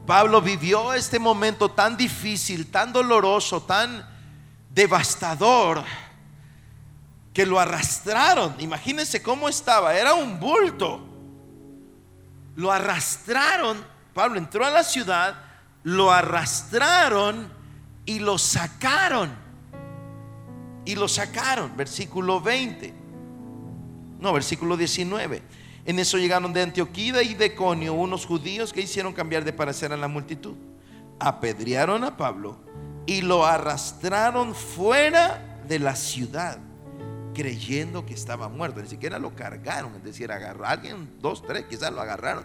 Pablo 0.06 0.40
vivió 0.42 0.92
este 0.94 1.18
momento 1.18 1.70
tan 1.70 1.96
difícil, 1.96 2.70
tan 2.70 2.92
doloroso, 2.92 3.62
tan 3.62 4.08
devastador 4.70 5.84
que 7.32 7.46
lo 7.46 7.60
arrastraron. 7.60 8.54
Imagínense 8.58 9.22
cómo 9.22 9.48
estaba, 9.48 9.94
era 9.94 10.14
un 10.14 10.40
bulto. 10.40 11.08
Lo 12.56 12.70
arrastraron, 12.70 13.84
Pablo 14.12 14.38
entró 14.38 14.66
a 14.66 14.70
la 14.70 14.82
ciudad, 14.82 15.36
lo 15.84 16.10
arrastraron 16.10 17.50
y 18.04 18.18
lo 18.18 18.38
sacaron. 18.38 19.40
Y 20.84 20.96
lo 20.96 21.06
sacaron, 21.06 21.76
versículo 21.76 22.40
20. 22.40 22.92
No, 24.18 24.32
versículo 24.32 24.76
19. 24.76 25.42
En 25.84 25.98
eso 25.98 26.16
llegaron 26.18 26.52
de 26.52 26.62
Antioquía 26.62 27.22
y 27.22 27.34
de 27.34 27.54
Conio 27.54 27.94
unos 27.94 28.24
judíos 28.24 28.72
que 28.72 28.82
hicieron 28.82 29.12
cambiar 29.12 29.44
de 29.44 29.52
parecer 29.52 29.92
a 29.92 29.96
la 29.96 30.08
multitud. 30.08 30.54
Apedrearon 31.18 32.04
a 32.04 32.16
Pablo 32.16 32.58
y 33.06 33.22
lo 33.22 33.44
arrastraron 33.44 34.54
fuera 34.54 35.60
de 35.66 35.78
la 35.78 35.96
ciudad 35.96 36.58
creyendo 37.34 38.06
que 38.06 38.14
estaba 38.14 38.48
muerto. 38.48 38.80
Ni 38.80 38.88
siquiera 38.88 39.18
lo 39.18 39.34
cargaron, 39.34 39.94
es 39.96 40.04
decir, 40.04 40.30
agarró 40.30 40.66
alguien, 40.66 41.18
dos, 41.20 41.42
tres, 41.42 41.64
quizás 41.68 41.92
lo 41.92 42.00
agarraron. 42.00 42.44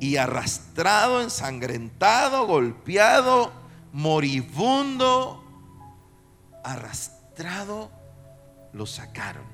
Y 0.00 0.16
arrastrado, 0.16 1.22
ensangrentado, 1.22 2.46
golpeado, 2.46 3.52
moribundo, 3.92 5.42
arrastrado, 6.64 7.90
lo 8.72 8.86
sacaron. 8.86 9.44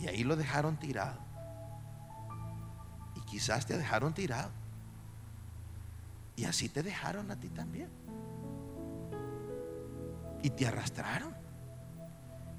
Y 0.00 0.06
ahí 0.06 0.24
lo 0.24 0.36
dejaron 0.36 0.78
tirado. 0.78 1.27
Quizás 3.30 3.66
te 3.66 3.76
dejaron 3.76 4.14
tirado. 4.14 4.50
Y 6.36 6.44
así 6.44 6.68
te 6.68 6.82
dejaron 6.82 7.30
a 7.30 7.36
ti 7.36 7.48
también. 7.48 7.88
Y 10.42 10.50
te 10.50 10.66
arrastraron 10.66 11.38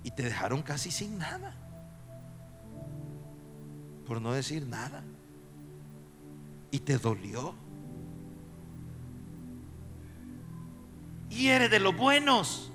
y 0.03 0.11
te 0.11 0.23
dejaron 0.23 0.61
casi 0.61 0.91
sin 0.91 1.17
nada. 1.17 1.53
Por 4.07 4.21
no 4.21 4.33
decir 4.33 4.65
nada. 4.65 5.03
Y 6.71 6.79
te 6.79 6.97
dolió. 6.97 7.53
Y 11.29 11.47
eres 11.47 11.69
de 11.69 11.79
los 11.79 11.95
buenos. 11.95 12.71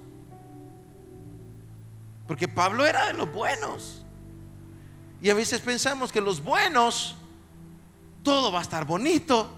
Porque 2.27 2.49
Pablo 2.49 2.87
era 2.87 3.07
de 3.07 3.15
los 3.15 3.33
buenos. 3.33 4.05
Y 5.21 5.31
a 5.31 5.35
veces 5.35 5.61
pensamos 5.61 6.13
que 6.13 6.21
los 6.21 6.43
buenos, 6.43 7.17
todo 8.25 8.51
va 8.51 8.59
a 8.59 8.63
estar 8.63 8.85
bonito. 8.85 9.49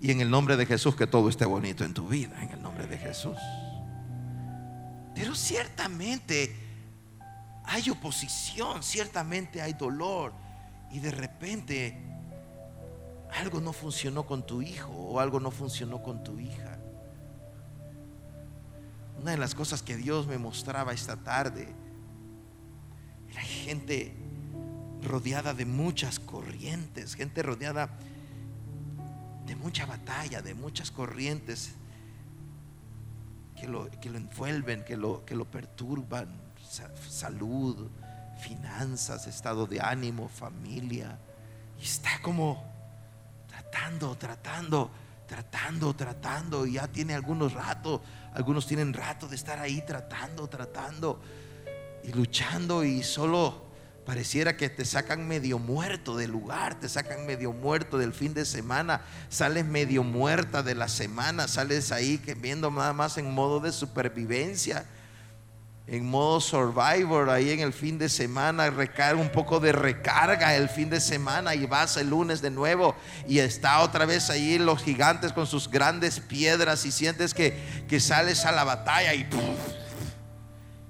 Y 0.00 0.10
en 0.10 0.20
el 0.20 0.30
nombre 0.30 0.56
de 0.56 0.66
Jesús, 0.66 0.96
que 0.96 1.06
todo 1.06 1.28
esté 1.28 1.44
bonito 1.44 1.84
en 1.84 1.94
tu 1.94 2.08
vida, 2.08 2.42
en 2.42 2.50
el 2.50 2.60
nombre 2.60 2.86
de 2.86 2.98
Jesús. 2.98 3.38
Pero 5.14 5.34
ciertamente 5.34 6.54
hay 7.64 7.88
oposición, 7.90 8.82
ciertamente 8.82 9.62
hay 9.62 9.74
dolor 9.74 10.32
y 10.90 11.00
de 11.00 11.10
repente 11.10 11.98
algo 13.40 13.60
no 13.60 13.72
funcionó 13.72 14.26
con 14.26 14.46
tu 14.46 14.62
hijo 14.62 14.90
o 14.90 15.20
algo 15.20 15.40
no 15.40 15.50
funcionó 15.50 16.02
con 16.02 16.22
tu 16.22 16.38
hija. 16.38 16.78
Una 19.20 19.30
de 19.32 19.38
las 19.38 19.54
cosas 19.54 19.82
que 19.82 19.96
Dios 19.96 20.26
me 20.26 20.38
mostraba 20.38 20.92
esta 20.92 21.16
tarde 21.16 21.68
era 23.30 23.40
gente 23.40 24.14
rodeada 25.02 25.54
de 25.54 25.64
muchas 25.64 26.18
corrientes, 26.18 27.14
gente 27.14 27.42
rodeada 27.42 27.90
de 29.46 29.56
mucha 29.56 29.86
batalla, 29.86 30.42
de 30.42 30.54
muchas 30.54 30.90
corrientes 30.90 31.74
que 33.56 33.66
lo, 33.68 33.90
que 34.00 34.10
lo 34.10 34.18
envuelven, 34.18 34.84
que 34.84 34.96
lo, 34.96 35.24
que 35.24 35.34
lo 35.34 35.44
perturban 35.44 36.28
salud, 37.08 37.88
finanzas, 38.38 39.26
estado 39.26 39.66
de 39.66 39.80
ánimo, 39.80 40.28
familia. 40.28 41.18
Y 41.80 41.84
está 41.84 42.20
como 42.22 42.64
tratando, 43.46 44.16
tratando, 44.16 44.90
tratando, 45.26 45.94
tratando. 45.94 46.66
Y 46.66 46.74
ya 46.74 46.88
tiene 46.88 47.14
algunos 47.14 47.52
ratos, 47.52 48.00
algunos 48.34 48.66
tienen 48.66 48.92
rato 48.92 49.28
de 49.28 49.36
estar 49.36 49.58
ahí 49.58 49.82
tratando, 49.86 50.48
tratando 50.48 51.20
y 52.04 52.12
luchando 52.12 52.84
y 52.84 53.02
solo 53.02 53.65
Pareciera 54.06 54.56
que 54.56 54.68
te 54.68 54.84
sacan 54.84 55.26
medio 55.26 55.58
muerto 55.58 56.16
del 56.16 56.30
lugar, 56.30 56.78
te 56.78 56.88
sacan 56.88 57.26
medio 57.26 57.52
muerto 57.52 57.98
del 57.98 58.12
fin 58.12 58.34
de 58.34 58.44
semana, 58.44 59.00
sales 59.28 59.64
medio 59.64 60.04
muerta 60.04 60.62
de 60.62 60.76
la 60.76 60.86
semana, 60.86 61.48
sales 61.48 61.90
ahí 61.90 62.18
que 62.18 62.34
viendo 62.34 62.70
nada 62.70 62.92
más 62.92 63.18
en 63.18 63.34
modo 63.34 63.58
de 63.58 63.72
supervivencia, 63.72 64.86
en 65.88 66.08
modo 66.08 66.40
survivor, 66.40 67.30
ahí 67.30 67.50
en 67.50 67.58
el 67.58 67.72
fin 67.72 67.98
de 67.98 68.08
semana, 68.08 68.70
recarga 68.70 69.20
un 69.20 69.30
poco 69.30 69.58
de 69.58 69.72
recarga 69.72 70.54
el 70.54 70.68
fin 70.68 70.88
de 70.88 71.00
semana 71.00 71.56
y 71.56 71.66
vas 71.66 71.96
el 71.96 72.10
lunes 72.10 72.40
de 72.40 72.50
nuevo 72.50 72.94
y 73.26 73.40
está 73.40 73.80
otra 73.80 74.06
vez 74.06 74.30
ahí 74.30 74.56
los 74.58 74.84
gigantes 74.84 75.32
con 75.32 75.48
sus 75.48 75.68
grandes 75.68 76.20
piedras 76.20 76.84
y 76.86 76.92
sientes 76.92 77.34
que, 77.34 77.84
que 77.88 77.98
sales 77.98 78.44
a 78.44 78.52
la 78.52 78.62
batalla 78.62 79.14
y, 79.14 79.26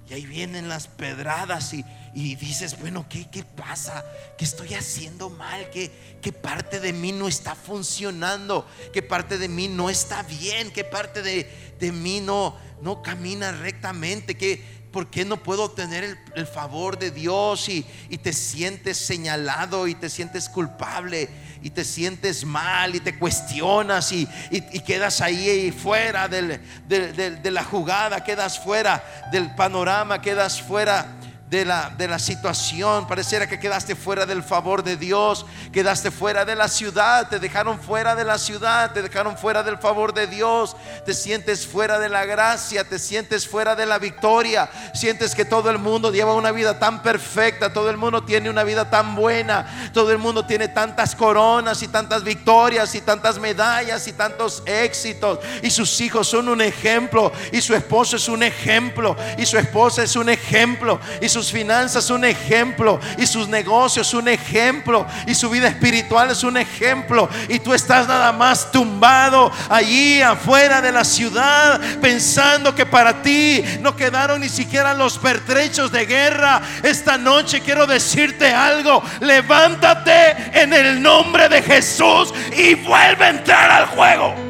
y 0.06 0.12
ahí 0.12 0.26
vienen 0.26 0.68
las 0.68 0.86
pedradas 0.86 1.72
y 1.72 1.82
y 2.16 2.34
dices, 2.34 2.80
bueno, 2.80 3.04
¿qué, 3.10 3.28
qué 3.28 3.44
pasa? 3.44 4.02
¿Qué 4.38 4.46
estoy 4.46 4.72
haciendo 4.72 5.28
mal? 5.28 5.68
¿Qué, 5.68 5.92
¿Qué 6.22 6.32
parte 6.32 6.80
de 6.80 6.94
mí 6.94 7.12
no 7.12 7.28
está 7.28 7.54
funcionando? 7.54 8.66
¿Qué 8.94 9.02
parte 9.02 9.36
de 9.36 9.48
mí 9.48 9.68
no 9.68 9.90
está 9.90 10.22
bien? 10.22 10.70
¿Qué 10.70 10.82
parte 10.82 11.20
de, 11.20 11.46
de 11.78 11.92
mí 11.92 12.22
no, 12.22 12.56
no 12.80 13.02
camina 13.02 13.52
rectamente? 13.52 14.34
¿Qué, 14.34 14.64
¿Por 14.92 15.10
qué 15.10 15.26
no 15.26 15.42
puedo 15.42 15.70
tener 15.72 16.16
el, 16.34 16.46
favor 16.46 16.98
de 16.98 17.10
Dios? 17.10 17.68
Y, 17.68 17.84
y, 18.08 18.16
te 18.16 18.32
sientes 18.32 18.96
señalado 18.96 19.86
y 19.86 19.94
te 19.94 20.08
sientes 20.08 20.48
culpable 20.48 21.28
y 21.60 21.68
te 21.68 21.84
sientes 21.84 22.46
mal 22.46 22.94
y 22.94 23.00
te 23.00 23.18
cuestionas 23.18 24.10
y, 24.12 24.26
y, 24.50 24.80
quedas 24.80 25.20
ahí 25.20 25.70
fuera 25.70 26.28
del, 26.28 26.62
de 26.88 27.50
la 27.50 27.62
jugada, 27.62 28.24
quedas 28.24 28.58
fuera 28.58 29.04
del 29.30 29.54
panorama, 29.54 30.22
quedas 30.22 30.62
fuera 30.62 31.15
de 31.48 31.64
la, 31.64 31.90
de 31.96 32.08
la 32.08 32.18
situación. 32.18 33.06
Pareciera 33.06 33.46
que 33.46 33.58
quedaste 33.58 33.94
fuera 33.94 34.26
del 34.26 34.42
favor 34.42 34.82
de 34.82 34.96
Dios, 34.96 35.46
quedaste 35.72 36.10
fuera 36.10 36.44
de 36.44 36.56
la 36.56 36.68
ciudad, 36.68 37.28
te 37.28 37.38
dejaron 37.38 37.78
fuera 37.78 38.14
de 38.14 38.24
la 38.24 38.38
ciudad, 38.38 38.92
te 38.92 39.02
dejaron 39.02 39.36
fuera 39.38 39.62
del 39.62 39.78
favor 39.78 40.12
de 40.12 40.26
Dios, 40.26 40.76
te 41.04 41.14
sientes 41.14 41.66
fuera 41.66 41.98
de 41.98 42.08
la 42.08 42.24
gracia, 42.24 42.84
te 42.84 42.98
sientes 42.98 43.46
fuera 43.46 43.76
de 43.76 43.86
la 43.86 43.98
victoria, 43.98 44.68
sientes 44.92 45.34
que 45.34 45.44
todo 45.44 45.70
el 45.70 45.78
mundo 45.78 46.10
lleva 46.10 46.34
una 46.34 46.50
vida 46.50 46.78
tan 46.78 47.02
perfecta, 47.02 47.72
todo 47.72 47.90
el 47.90 47.96
mundo 47.96 48.24
tiene 48.24 48.50
una 48.50 48.64
vida 48.64 48.90
tan 48.90 49.14
buena, 49.14 49.90
todo 49.92 50.10
el 50.10 50.18
mundo 50.18 50.44
tiene 50.46 50.68
tantas 50.68 51.14
coronas 51.14 51.82
y 51.82 51.88
tantas 51.88 52.24
victorias 52.24 52.94
y 52.94 53.00
tantas 53.00 53.38
medallas 53.38 54.08
y 54.08 54.12
tantos 54.12 54.62
éxitos 54.66 55.38
y 55.62 55.70
sus 55.70 56.00
hijos 56.00 56.26
son 56.28 56.48
un 56.48 56.60
ejemplo 56.60 57.32
y 57.52 57.60
su 57.60 57.74
esposo 57.74 58.16
es 58.16 58.28
un 58.28 58.42
ejemplo 58.42 59.16
y 59.38 59.46
su 59.46 59.58
esposa 59.58 60.02
es 60.02 60.16
un 60.16 60.28
ejemplo 60.28 60.98
y 61.20 61.28
sus 61.36 61.52
finanzas 61.52 62.08
un 62.08 62.24
ejemplo 62.24 62.98
y 63.18 63.26
sus 63.26 63.46
negocios 63.46 64.14
un 64.14 64.26
ejemplo 64.26 65.06
y 65.26 65.34
su 65.34 65.50
vida 65.50 65.68
espiritual 65.68 66.30
es 66.30 66.42
un 66.42 66.56
ejemplo 66.56 67.28
y 67.50 67.58
tú 67.58 67.74
estás 67.74 68.08
nada 68.08 68.32
más 68.32 68.72
tumbado 68.72 69.52
allí 69.68 70.22
afuera 70.22 70.80
de 70.80 70.90
la 70.92 71.04
ciudad 71.04 71.78
pensando 72.00 72.74
que 72.74 72.86
para 72.86 73.20
ti 73.20 73.62
no 73.80 73.94
quedaron 73.94 74.40
ni 74.40 74.48
siquiera 74.48 74.94
los 74.94 75.18
pertrechos 75.18 75.92
de 75.92 76.06
guerra. 76.06 76.62
Esta 76.82 77.18
noche 77.18 77.60
quiero 77.60 77.86
decirte 77.86 78.50
algo, 78.50 79.02
levántate 79.20 80.58
en 80.58 80.72
el 80.72 81.02
nombre 81.02 81.50
de 81.50 81.60
Jesús 81.60 82.32
y 82.56 82.76
vuelve 82.76 83.26
a 83.26 83.28
entrar 83.28 83.70
al 83.70 83.86
juego. 83.88 84.45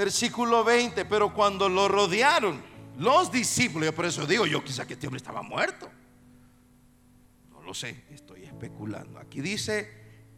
Versículo 0.00 0.64
20, 0.64 1.04
pero 1.04 1.34
cuando 1.34 1.68
lo 1.68 1.86
rodearon 1.86 2.62
los 2.96 3.30
discípulos, 3.30 3.84
yo 3.84 3.94
por 3.94 4.06
eso 4.06 4.24
digo, 4.24 4.46
yo 4.46 4.64
quizá 4.64 4.86
que 4.86 4.94
este 4.94 5.06
hombre 5.06 5.18
estaba 5.18 5.42
muerto. 5.42 5.90
No 7.50 7.60
lo 7.60 7.74
sé, 7.74 8.04
estoy 8.08 8.44
especulando. 8.44 9.18
Aquí 9.18 9.42
dice, 9.42 9.92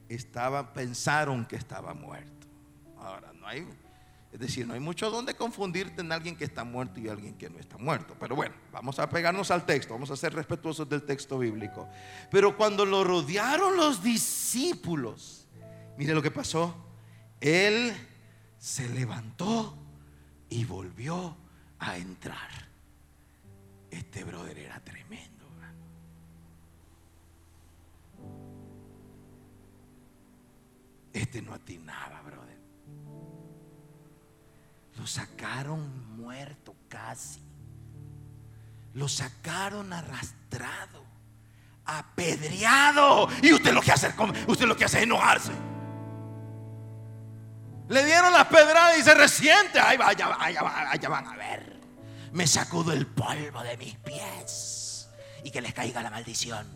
estaba, 0.09 0.73
pensaron 0.73 1.47
que 1.47 1.55
estaba 1.55 1.95
muerto. 1.95 2.49
Ahora, 2.99 3.33
no 3.35 3.47
hay, 3.47 3.65
es 4.33 4.41
decir, 4.41 4.67
no 4.67 4.75
hay 4.75 4.81
mucho 4.81 5.09
donde 5.13 5.35
confundirte 5.35 6.01
en 6.01 6.11
alguien 6.11 6.35
que 6.37 6.43
está 6.43 6.65
muerto 6.65 6.99
y 6.99 7.09
alguien 7.09 7.39
que 7.39 7.49
no 7.49 7.61
está 7.61 7.79
muerto. 7.79 8.17
Pero 8.19 8.35
bueno, 8.35 8.57
vamos 8.73 8.99
a 8.99 9.09
pegarnos 9.09 9.53
al 9.53 9.65
texto, 9.65 9.95
vamos 9.95 10.11
a 10.11 10.17
ser 10.17 10.35
respetuosos 10.35 10.89
del 10.89 11.05
texto 11.05 11.39
bíblico. 11.39 11.89
Pero 12.33 12.57
cuando 12.57 12.85
lo 12.85 13.05
rodearon 13.05 13.77
los 13.77 14.03
discípulos, 14.03 15.47
mire 15.97 16.15
lo 16.15 16.21
que 16.21 16.33
pasó. 16.33 16.75
Él 17.41 17.95
se 18.63 18.89
levantó 18.89 19.77
y 20.49 20.65
volvió 20.65 21.37
a 21.81 21.97
entrar. 21.97 22.49
Este 23.91 24.23
brother 24.23 24.57
era 24.57 24.79
tremendo. 24.79 25.45
Este 31.13 31.43
no 31.43 31.55
atinaba, 31.55 32.23
brother. 32.23 32.59
Lo 34.97 35.09
sacaron 35.09 36.17
muerto 36.17 36.77
casi. 36.89 37.41
Lo 38.95 39.09
sacaron 39.09 39.93
arrastrado, 39.93 41.05
apedreado. 41.85 43.29
Y 43.43 43.53
usted 43.55 43.75
lo 43.75 43.83
que 43.83 43.91
hace, 43.91 44.15
usted 44.47 44.67
lo 44.67 44.77
que 44.77 44.85
hace 44.85 44.99
es 44.99 45.03
enojarse. 45.03 45.72
Le 47.89 48.05
dieron 48.05 48.33
las 48.33 48.47
pedradas 48.47 48.99
y 48.99 49.03
se 49.03 49.15
resiente. 49.15 49.79
Vaya, 49.79 50.29
vaya, 50.29 50.63
vaya, 50.63 51.09
van 51.09 51.27
a 51.27 51.37
ver. 51.37 51.81
Me 52.33 52.47
sacudo 52.47 52.93
el 52.93 53.07
polvo 53.07 53.63
de 53.63 53.77
mis 53.77 53.97
pies 53.97 55.09
y 55.45 55.51
que 55.51 55.61
les 55.61 55.75
caiga 55.75 56.03
la 56.03 56.11
maldición. 56.11 56.67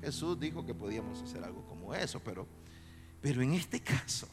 Jesús 0.00 0.38
dijo 0.38 0.64
que 0.64 0.74
podíamos 0.74 1.22
hacer 1.22 1.44
algo 1.44 1.66
como 1.66 1.94
eso, 1.94 2.20
pero, 2.20 2.46
pero 3.20 3.42
en 3.42 3.54
este 3.54 3.80
caso, 3.80 4.28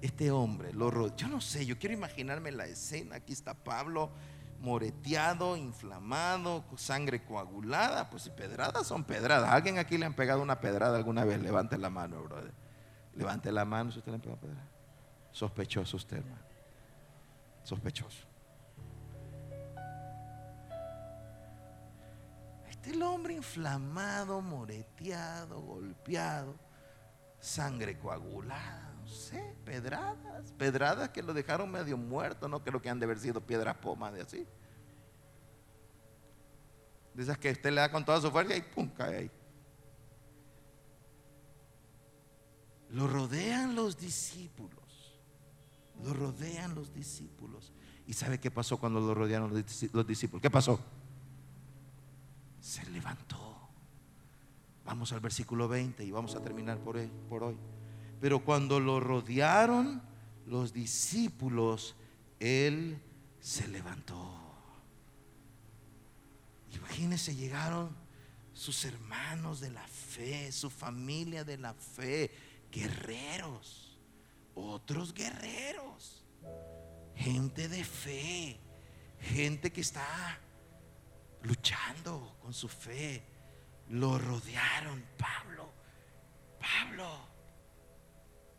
este 0.00 0.30
hombre 0.30 0.72
lo 0.72 1.14
Yo 1.16 1.28
no 1.28 1.40
sé, 1.40 1.66
yo 1.66 1.78
quiero 1.78 1.94
imaginarme 1.94 2.52
la 2.52 2.66
escena. 2.66 3.16
Aquí 3.16 3.32
está 3.32 3.54
Pablo 3.54 4.10
moreteado, 4.60 5.56
inflamado, 5.56 6.64
sangre 6.76 7.24
coagulada. 7.24 8.10
Pues 8.10 8.24
si 8.24 8.30
pedradas 8.30 8.86
son 8.86 9.04
pedradas. 9.04 9.50
¿Alguien 9.50 9.78
aquí 9.78 9.98
le 9.98 10.06
han 10.06 10.14
pegado 10.14 10.42
una 10.42 10.60
pedrada 10.60 10.96
alguna 10.96 11.24
vez? 11.24 11.40
Levante 11.40 11.78
la 11.78 11.90
mano, 11.90 12.22
brother. 12.22 12.52
Levante 13.14 13.50
la 13.52 13.64
mano 13.64 13.90
si 13.92 13.98
usted 13.98 14.12
le 14.12 14.16
han 14.16 14.20
pegado 14.22 14.40
pedrada. 14.40 14.68
Sospechoso 15.32 15.96
usted, 15.96 16.18
hermano. 16.18 16.42
Sospechoso. 17.62 18.26
Este 22.68 22.90
el 22.90 23.02
hombre 23.02 23.34
inflamado, 23.34 24.40
moreteado, 24.40 25.60
golpeado, 25.60 26.54
sangre 27.40 27.98
coagulada, 27.98 28.92
no 29.06 29.12
sé, 29.12 29.54
pedradas, 29.64 30.52
pedradas 30.58 31.10
que 31.10 31.22
lo 31.22 31.32
dejaron 31.32 31.70
medio 31.70 31.96
muerto, 31.96 32.48
no 32.48 32.62
creo 32.62 32.82
que 32.82 32.90
han 32.90 32.98
de 32.98 33.04
haber 33.04 33.20
sido 33.20 33.40
piedras 33.40 33.76
pomas 33.76 34.12
de 34.12 34.22
así. 34.22 34.46
De 37.14 37.22
esas 37.22 37.38
que 37.38 37.50
usted 37.50 37.70
le 37.70 37.80
da 37.80 37.90
con 37.90 38.04
toda 38.04 38.20
su 38.20 38.30
fuerza 38.30 38.56
y 38.56 38.62
pum, 38.62 38.88
cae 38.88 39.16
ahí. 39.16 39.30
Lo 42.90 43.06
rodean 43.06 43.76
los 43.76 43.96
discípulos. 43.96 45.16
Lo 46.02 46.12
rodean 46.12 46.74
los 46.74 46.92
discípulos. 46.92 47.72
¿Y 48.08 48.12
sabe 48.12 48.40
qué 48.40 48.50
pasó 48.50 48.76
cuando 48.76 49.00
lo 49.00 49.14
rodearon 49.14 49.50
los 49.92 50.06
discípulos? 50.06 50.42
¿Qué 50.42 50.50
pasó? 50.50 50.80
Se 52.60 52.84
levantó. 52.90 53.70
Vamos 54.84 55.12
al 55.12 55.20
versículo 55.20 55.68
20 55.68 56.04
y 56.04 56.10
vamos 56.10 56.34
a 56.34 56.42
terminar 56.42 56.78
por 56.78 56.96
hoy. 56.96 57.56
Pero 58.20 58.40
cuando 58.40 58.80
lo 58.80 59.00
rodearon 59.00 60.02
los 60.46 60.72
discípulos, 60.72 61.96
él 62.40 63.00
se 63.40 63.68
levantó. 63.68 64.36
Imagínense, 66.74 67.34
llegaron 67.34 67.96
sus 68.52 68.84
hermanos 68.84 69.60
de 69.60 69.70
la 69.70 69.86
fe, 69.86 70.50
su 70.50 70.70
familia 70.70 71.44
de 71.44 71.58
la 71.58 71.74
fe, 71.74 72.30
guerreros, 72.70 73.98
otros 74.54 75.12
guerreros, 75.12 76.24
gente 77.14 77.68
de 77.68 77.84
fe, 77.84 78.58
gente 79.20 79.70
que 79.72 79.80
está 79.82 80.38
luchando 81.42 82.36
con 82.40 82.54
su 82.54 82.68
fe. 82.68 83.22
Lo 83.90 84.18
rodearon, 84.18 85.04
Pablo, 85.18 85.70
Pablo, 86.58 87.35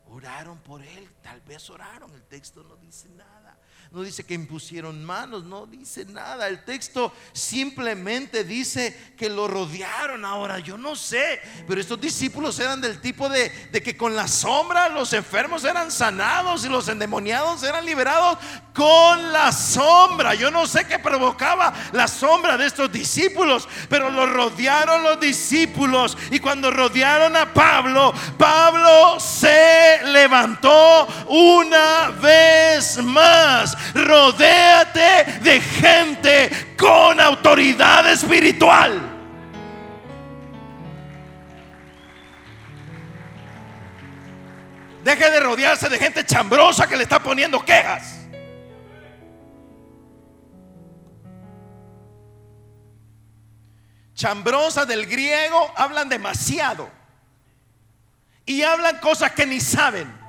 Oraron 0.09 0.57
por 0.59 0.81
él, 0.81 1.09
tal 1.21 1.41
vez 1.41 1.69
oraron, 1.69 2.13
el 2.13 2.23
texto 2.23 2.63
no 2.63 2.75
dice 2.77 3.09
nada. 3.09 3.46
No 3.91 4.01
dice 4.01 4.23
que 4.23 4.33
impusieron 4.33 5.03
manos, 5.03 5.45
no 5.45 5.65
dice 5.65 6.05
nada. 6.05 6.47
El 6.47 6.63
texto 6.65 7.13
simplemente 7.31 8.43
dice 8.43 9.13
que 9.17 9.29
lo 9.29 9.47
rodearon. 9.47 10.25
Ahora, 10.25 10.59
yo 10.59 10.77
no 10.77 10.95
sé, 10.95 11.39
pero 11.67 11.79
estos 11.79 11.99
discípulos 11.99 12.59
eran 12.59 12.81
del 12.81 12.99
tipo 12.99 13.29
de, 13.29 13.49
de 13.71 13.81
que 13.81 13.95
con 13.95 14.15
la 14.15 14.27
sombra 14.27 14.89
los 14.89 15.13
enfermos 15.13 15.63
eran 15.63 15.89
sanados 15.89 16.65
y 16.65 16.69
los 16.69 16.87
endemoniados 16.89 17.63
eran 17.63 17.85
liberados 17.85 18.37
con 18.73 19.31
la 19.31 19.51
sombra. 19.51 20.35
Yo 20.35 20.51
no 20.51 20.67
sé 20.67 20.85
qué 20.85 20.99
provocaba 20.99 21.73
la 21.93 22.07
sombra 22.07 22.57
de 22.57 22.67
estos 22.67 22.91
discípulos, 22.91 23.67
pero 23.89 24.09
lo 24.11 24.25
rodearon 24.25 25.01
los 25.03 25.19
discípulos. 25.19 26.17
Y 26.29 26.39
cuando 26.39 26.71
rodearon 26.71 27.35
a 27.35 27.53
Pablo, 27.53 28.13
Pablo 28.37 29.19
se 29.19 29.99
levantó 30.03 31.07
una 31.27 32.09
vez 32.21 33.01
más. 33.03 33.76
Rodéate 33.93 35.39
de 35.41 35.61
gente 35.61 36.75
con 36.77 37.19
autoridad 37.19 38.09
espiritual. 38.11 39.17
Deje 45.03 45.31
de 45.31 45.39
rodearse 45.39 45.87
de 45.87 45.97
gente 45.97 46.25
chambrosa 46.25 46.85
que 46.85 46.97
le 46.97 47.03
está 47.03 47.19
poniendo 47.19 47.63
quejas. 47.63 48.17
Chambrosa 54.13 54.85
del 54.85 55.05
griego 55.05 55.71
hablan 55.77 56.09
demasiado. 56.09 56.89
Y 58.45 58.63
hablan 58.63 58.97
cosas 58.99 59.31
que 59.31 59.45
ni 59.45 59.61
saben. 59.61 60.26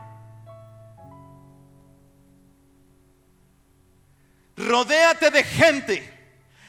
Rodéate 4.59 5.31
de 5.31 5.44
gente 5.44 6.18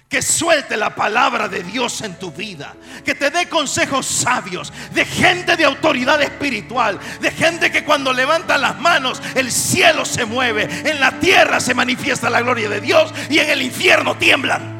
que 0.07 0.21
suelte 0.23 0.75
la 0.75 0.95
palabra 0.95 1.47
de 1.47 1.61
Dios 1.63 2.01
en 2.01 2.17
tu 2.17 2.31
vida, 2.31 2.75
que 3.05 3.13
te 3.13 3.29
dé 3.29 3.47
consejos 3.47 4.07
sabios, 4.07 4.73
de 4.91 5.05
gente 5.05 5.55
de 5.55 5.65
autoridad 5.65 6.19
espiritual, 6.21 6.99
de 7.21 7.29
gente 7.29 7.71
que 7.71 7.83
cuando 7.83 8.11
levanta 8.11 8.57
las 8.57 8.79
manos 8.79 9.21
el 9.35 9.51
cielo 9.51 10.05
se 10.05 10.25
mueve, 10.25 10.63
en 10.89 10.99
la 10.99 11.19
tierra 11.19 11.59
se 11.59 11.75
manifiesta 11.75 12.29
la 12.29 12.41
gloria 12.41 12.69
de 12.69 12.81
Dios 12.81 13.13
y 13.29 13.37
en 13.37 13.49
el 13.51 13.61
infierno 13.61 14.17
tiemblan. 14.17 14.77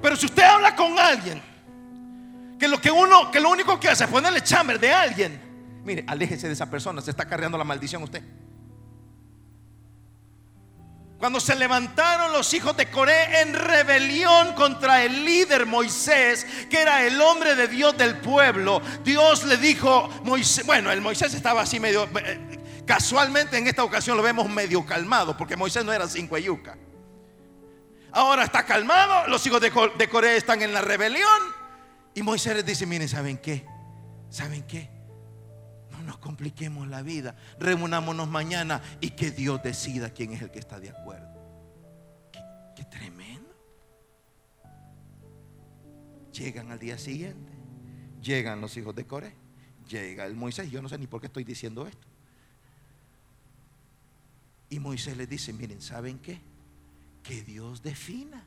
Pero 0.00 0.16
si 0.16 0.26
usted 0.26 0.42
habla 0.42 0.74
con 0.74 0.98
alguien 0.98 1.42
que 2.58 2.68
lo 2.68 2.80
que 2.80 2.92
uno, 2.92 3.28
que 3.30 3.40
lo 3.40 3.50
único 3.50 3.78
que 3.78 3.88
hace 3.88 4.04
es 4.04 4.10
ponerle 4.10 4.40
chamber 4.40 4.78
de 4.78 4.92
alguien, 4.92 5.51
mire, 5.84 6.04
aléjese 6.06 6.46
de 6.46 6.54
esa 6.54 6.70
persona, 6.70 7.00
se 7.00 7.10
está 7.10 7.26
cargando 7.26 7.58
la 7.58 7.64
maldición 7.64 8.02
usted. 8.02 8.22
Cuando 11.22 11.38
se 11.38 11.54
levantaron 11.54 12.32
los 12.32 12.52
hijos 12.52 12.76
de 12.76 12.90
Coré 12.90 13.42
en 13.42 13.54
rebelión 13.54 14.54
contra 14.54 15.04
el 15.04 15.24
líder 15.24 15.66
Moisés, 15.66 16.44
que 16.68 16.82
era 16.82 17.06
el 17.06 17.20
hombre 17.20 17.54
de 17.54 17.68
Dios 17.68 17.96
del 17.96 18.16
pueblo, 18.16 18.82
Dios 19.04 19.44
le 19.44 19.56
dijo, 19.56 20.08
Moisés, 20.24 20.66
bueno, 20.66 20.90
el 20.90 21.00
Moisés 21.00 21.32
estaba 21.32 21.62
así 21.62 21.78
medio, 21.78 22.08
eh, 22.18 22.82
casualmente 22.84 23.56
en 23.56 23.68
esta 23.68 23.84
ocasión 23.84 24.16
lo 24.16 24.22
vemos 24.24 24.48
medio 24.48 24.84
calmado, 24.84 25.36
porque 25.36 25.54
Moisés 25.54 25.84
no 25.84 25.92
era 25.92 26.08
cinco 26.08 26.36
yuca. 26.38 26.76
Ahora 28.10 28.42
está 28.42 28.64
calmado, 28.64 29.28
los 29.28 29.46
hijos 29.46 29.60
de, 29.60 29.70
Coré 29.70 30.36
están 30.36 30.60
en 30.60 30.72
la 30.72 30.82
rebelión. 30.82 31.40
Y 32.14 32.22
Moisés 32.22 32.56
les 32.56 32.66
dice, 32.66 32.84
miren, 32.84 33.08
¿saben 33.08 33.38
qué? 33.38 33.64
¿Saben 34.28 34.66
qué? 34.66 34.90
No 36.02 36.08
nos 36.08 36.18
compliquemos 36.18 36.88
la 36.88 37.02
vida. 37.02 37.36
Reunámonos 37.58 38.28
mañana 38.28 38.82
y 39.00 39.10
que 39.10 39.30
Dios 39.30 39.62
decida 39.62 40.10
quién 40.10 40.32
es 40.32 40.42
el 40.42 40.50
que 40.50 40.58
está 40.58 40.80
de 40.80 40.90
acuerdo. 40.90 41.28
Qué, 42.76 42.84
tremendo. 42.84 43.54
Llegan 46.32 46.70
al 46.70 46.78
día 46.78 46.98
siguiente. 46.98 47.52
Llegan 48.20 48.60
los 48.60 48.76
hijos 48.76 48.94
de 48.94 49.06
Coré. 49.06 49.34
Llega 49.88 50.26
el 50.26 50.34
Moisés. 50.34 50.70
Yo 50.70 50.82
no 50.82 50.88
sé 50.88 50.98
ni 50.98 51.06
por 51.06 51.20
qué 51.20 51.26
estoy 51.26 51.44
diciendo 51.44 51.86
esto. 51.86 52.06
Y 54.70 54.78
Moisés 54.80 55.16
les 55.16 55.28
dice, 55.28 55.52
miren, 55.52 55.80
¿saben 55.80 56.18
qué? 56.18 56.40
que 57.22 57.42
Dios 57.42 57.82
defina. 57.82 58.44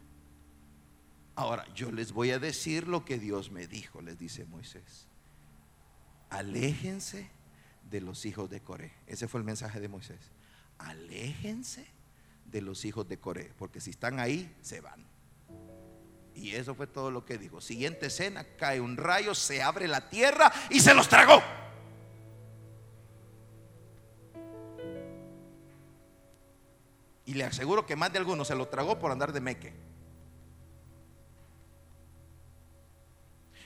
Ahora, 1.36 1.66
yo 1.74 1.92
les 1.92 2.12
voy 2.12 2.32
a 2.32 2.40
decir 2.40 2.88
lo 2.88 3.04
que 3.04 3.20
Dios 3.20 3.52
me 3.52 3.68
dijo, 3.68 4.02
les 4.02 4.18
dice 4.18 4.46
Moisés. 4.46 5.08
Aléjense 6.30 7.30
de 7.90 8.02
los 8.02 8.26
hijos 8.26 8.50
de 8.50 8.62
Coré. 8.62 8.94
Ese 9.08 9.28
fue 9.28 9.40
el 9.40 9.46
mensaje 9.46 9.80
de 9.80 9.88
Moisés. 9.88 10.32
Aléjense 10.78 11.88
de 12.46 12.62
los 12.62 12.86
hijos 12.86 13.08
de 13.08 13.18
Coré, 13.18 13.54
porque 13.58 13.80
si 13.80 13.92
están 13.92 14.20
ahí, 14.20 14.54
se 14.62 14.82
van. 14.82 15.06
Y 16.34 16.52
eso 16.56 16.76
fue 16.76 16.88
todo 16.88 17.12
lo 17.12 17.26
que 17.26 17.38
dijo. 17.38 17.62
Siguiente 17.62 18.08
escena, 18.08 18.44
cae 18.58 18.82
un 18.82 18.98
rayo, 18.98 19.34
se 19.34 19.64
abre 19.64 19.88
la 19.88 20.10
tierra 20.10 20.52
y 20.70 20.82
se 20.82 20.94
los 20.94 21.08
tragó. 21.08 21.42
Y 27.26 27.34
le 27.34 27.46
aseguro 27.46 27.86
que 27.86 27.96
más 27.96 28.12
de 28.12 28.20
alguno 28.20 28.46
se 28.46 28.54
lo 28.54 28.68
tragó 28.68 29.00
por 29.00 29.12
andar 29.12 29.32
de 29.32 29.42
meque. 29.42 29.74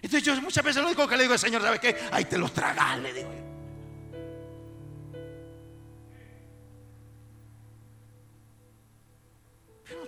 Entonces 0.01 0.23
yo 0.23 0.39
muchas 0.41 0.63
veces 0.63 0.81
lo 0.81 0.87
único 0.87 1.07
que 1.07 1.17
le 1.17 1.23
digo 1.23 1.33
al 1.33 1.39
Señor, 1.39 1.61
¿sabes 1.61 1.79
qué? 1.79 1.95
Ahí 2.11 2.25
te 2.25 2.37
los 2.37 2.53
tragas, 2.53 2.99
le 2.99 3.13
digo 3.13 3.33
yo. 3.33 3.58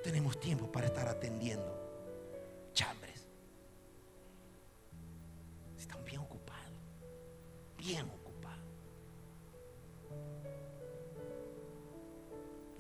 Tenemos 0.01 0.39
tiempo 0.39 0.71
para 0.71 0.87
estar 0.87 1.07
atendiendo 1.07 1.77
chambres. 2.73 3.27
Están 5.77 6.03
bien 6.05 6.21
ocupados. 6.21 6.79
Bien 7.77 8.09
ocupados. 8.09 8.21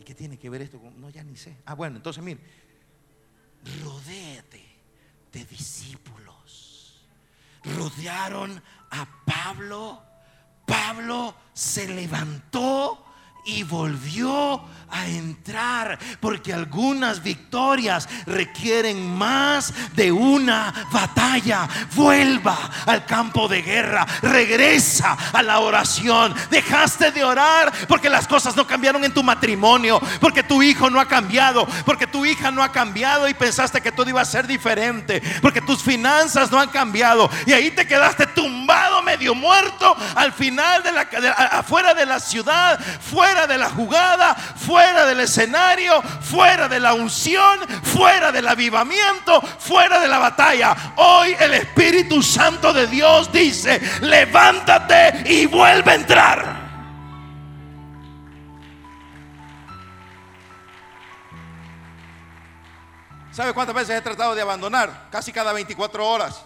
qué 0.03 0.15
tiene 0.15 0.37
que 0.37 0.49
ver 0.49 0.61
esto 0.61 0.79
con.? 0.79 0.99
No, 0.99 1.09
ya 1.09 1.23
ni 1.23 1.37
sé. 1.37 1.57
Ah, 1.65 1.75
bueno, 1.75 1.97
entonces 1.97 2.23
mire. 2.23 2.39
Rodéate 3.83 4.65
de 5.31 5.45
discípulos. 5.45 7.05
Rodearon 7.63 8.61
a 8.89 9.23
Pablo. 9.25 10.01
Pablo 10.65 11.35
se 11.53 11.87
levantó 11.87 13.10
y 13.45 13.63
volvió 13.63 14.63
a 14.91 15.07
entrar 15.07 15.97
porque 16.19 16.53
algunas 16.53 17.23
victorias 17.23 18.07
requieren 18.25 19.15
más 19.15 19.73
de 19.95 20.11
una 20.11 20.87
batalla. 20.91 21.67
Vuelva 21.95 22.57
al 22.85 23.05
campo 23.05 23.47
de 23.47 23.61
guerra, 23.61 24.05
regresa 24.21 25.17
a 25.31 25.41
la 25.41 25.59
oración. 25.59 26.35
Dejaste 26.49 27.11
de 27.11 27.23
orar 27.23 27.71
porque 27.87 28.09
las 28.09 28.27
cosas 28.27 28.55
no 28.55 28.67
cambiaron 28.67 29.03
en 29.03 29.13
tu 29.13 29.23
matrimonio, 29.23 29.99
porque 30.19 30.43
tu 30.43 30.61
hijo 30.61 30.89
no 30.89 30.99
ha 30.99 31.07
cambiado, 31.07 31.65
porque 31.85 32.07
tu 32.07 32.25
hija 32.25 32.51
no 32.51 32.61
ha 32.61 32.71
cambiado 32.71 33.27
y 33.27 33.33
pensaste 33.33 33.81
que 33.81 33.91
todo 33.91 34.09
iba 34.09 34.21
a 34.21 34.25
ser 34.25 34.45
diferente, 34.45 35.21
porque 35.41 35.61
tus 35.61 35.81
finanzas 35.81 36.51
no 36.51 36.59
han 36.59 36.69
cambiado 36.69 37.29
y 37.45 37.53
ahí 37.53 37.71
te 37.71 37.87
quedaste 37.87 38.27
tumbado 38.27 39.00
medio 39.11 39.35
muerto 39.35 39.95
al 40.15 40.31
final 40.31 40.81
de 40.83 40.91
la 40.93 41.01
afuera 41.51 41.93
de 41.93 42.05
la 42.05 42.19
ciudad, 42.19 42.79
fuera 42.79 43.45
de 43.45 43.57
la 43.57 43.69
jugada, 43.69 44.33
fuera 44.35 45.05
del 45.05 45.19
escenario, 45.19 46.01
fuera 46.01 46.69
de 46.69 46.79
la 46.79 46.93
unción, 46.93 47.59
fuera 47.83 48.31
del 48.31 48.47
avivamiento, 48.47 49.41
fuera 49.41 49.99
de 49.99 50.07
la 50.07 50.17
batalla. 50.17 50.93
Hoy 50.95 51.35
el 51.39 51.55
Espíritu 51.55 52.23
Santo 52.23 52.71
de 52.71 52.87
Dios 52.87 53.29
dice, 53.33 53.81
levántate 54.01 55.23
y 55.25 55.45
vuelve 55.45 55.91
a 55.91 55.95
entrar. 55.95 56.61
¿Sabe 63.33 63.53
cuántas 63.53 63.75
veces 63.75 63.97
he 63.97 64.01
tratado 64.01 64.35
de 64.35 64.41
abandonar? 64.41 65.07
Casi 65.09 65.33
cada 65.33 65.51
24 65.51 66.07
horas. 66.07 66.45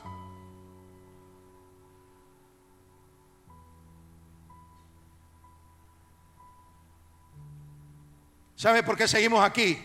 ¿Sabe 8.56 8.84
por 8.84 8.96
qué 8.96 9.08
seguimos 9.08 9.44
aquí? 9.44 9.78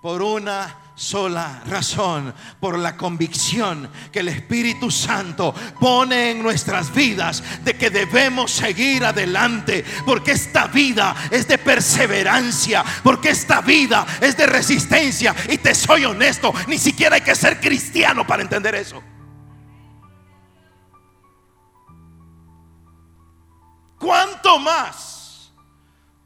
Por 0.00 0.22
una 0.22 0.86
sola 0.94 1.62
razón, 1.66 2.34
por 2.58 2.78
la 2.78 2.96
convicción 2.96 3.90
que 4.10 4.20
el 4.20 4.28
Espíritu 4.28 4.90
Santo 4.90 5.54
pone 5.78 6.30
en 6.30 6.42
nuestras 6.42 6.94
vidas 6.94 7.42
de 7.62 7.76
que 7.76 7.90
debemos 7.90 8.50
seguir 8.50 9.04
adelante, 9.04 9.84
porque 10.06 10.32
esta 10.32 10.68
vida 10.68 11.14
es 11.30 11.46
de 11.46 11.58
perseverancia, 11.58 12.82
porque 13.02 13.30
esta 13.30 13.60
vida 13.60 14.06
es 14.20 14.36
de 14.36 14.46
resistencia. 14.46 15.34
Y 15.50 15.58
te 15.58 15.74
soy 15.74 16.06
honesto, 16.06 16.54
ni 16.68 16.78
siquiera 16.78 17.16
hay 17.16 17.22
que 17.22 17.34
ser 17.34 17.60
cristiano 17.60 18.26
para 18.26 18.42
entender 18.42 18.74
eso. 18.76 19.02
¿Cuánto 23.98 24.58
más? 24.58 25.15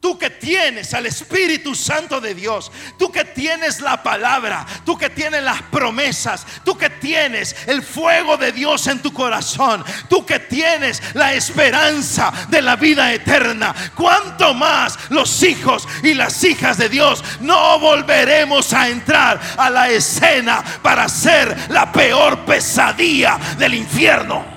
Tú 0.01 0.17
que 0.17 0.31
tienes 0.31 0.95
al 0.95 1.05
Espíritu 1.05 1.75
Santo 1.75 2.19
de 2.19 2.33
Dios, 2.33 2.71
tú 2.97 3.11
que 3.11 3.23
tienes 3.23 3.81
la 3.81 4.01
palabra, 4.01 4.65
tú 4.83 4.97
que 4.97 5.11
tienes 5.11 5.43
las 5.43 5.61
promesas, 5.61 6.43
tú 6.65 6.75
que 6.75 6.89
tienes 6.89 7.55
el 7.67 7.83
fuego 7.83 8.35
de 8.35 8.51
Dios 8.51 8.87
en 8.87 8.99
tu 8.99 9.13
corazón, 9.13 9.85
tú 10.09 10.25
que 10.25 10.39
tienes 10.39 11.03
la 11.13 11.35
esperanza 11.35 12.33
de 12.49 12.63
la 12.63 12.77
vida 12.77 13.13
eterna, 13.13 13.75
cuánto 13.95 14.55
más 14.55 14.97
los 15.09 15.43
hijos 15.43 15.87
y 16.01 16.15
las 16.15 16.43
hijas 16.43 16.79
de 16.79 16.89
Dios 16.89 17.23
no 17.39 17.77
volveremos 17.77 18.73
a 18.73 18.89
entrar 18.89 19.39
a 19.55 19.69
la 19.69 19.87
escena 19.91 20.63
para 20.81 21.07
ser 21.07 21.55
la 21.69 21.91
peor 21.91 22.43
pesadilla 22.43 23.37
del 23.59 23.75
infierno. 23.75 24.50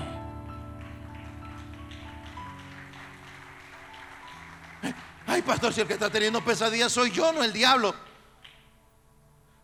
Ay, 5.34 5.42
pastor, 5.42 5.74
si 5.74 5.80
el 5.80 5.88
que 5.88 5.94
está 5.94 6.08
teniendo 6.08 6.44
pesadillas 6.44 6.92
soy 6.92 7.10
yo, 7.10 7.32
no 7.32 7.42
el 7.42 7.52
diablo. 7.52 7.92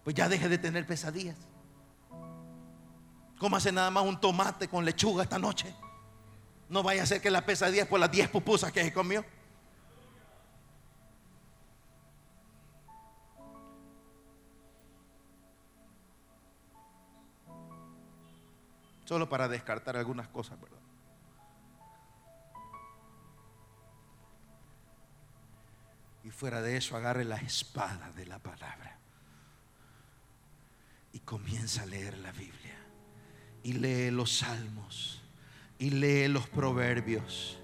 Pues 0.03 0.17
ya 0.17 0.29
deje 0.29 0.49
de 0.49 0.59
tener 0.59 0.85
pesadillas. 0.85 1.37
hace 3.53 3.71
nada 3.71 3.89
más 3.89 4.03
un 4.03 4.21
tomate 4.21 4.67
con 4.67 4.85
lechuga 4.85 5.23
esta 5.23 5.39
noche. 5.39 5.73
No 6.69 6.83
vaya 6.83 7.05
a 7.05 7.07
ser 7.07 7.21
que 7.21 7.31
la 7.31 7.47
pesadilla 7.47 7.85
es 7.85 7.89
por 7.89 8.01
las 8.01 8.11
10 8.11 8.31
pupusas 8.31 8.73
que 8.73 8.83
se 8.83 8.93
comió. 8.93 9.25
Solo 19.05 19.29
para 19.29 19.47
descartar 19.47 19.97
algunas 19.97 20.27
cosas, 20.27 20.61
¿verdad? 20.61 20.80
Fuera 26.41 26.63
de 26.63 26.79
eso, 26.79 26.97
agarre 26.97 27.27
la 27.27 27.37
espada 27.37 28.13
de 28.17 28.25
la 28.25 28.39
palabra. 28.39 28.97
Y 31.13 31.19
comienza 31.19 31.83
a 31.83 31.87
leer 31.87 32.17
la 32.17 32.33
Biblia. 32.33 32.79
Y 33.63 33.75
lee 33.75 34.11
los 34.11 34.39
salmos. 34.39 35.21
Y 35.79 35.91
lee 35.91 36.29
los 36.29 36.49
proverbios. 36.49 37.60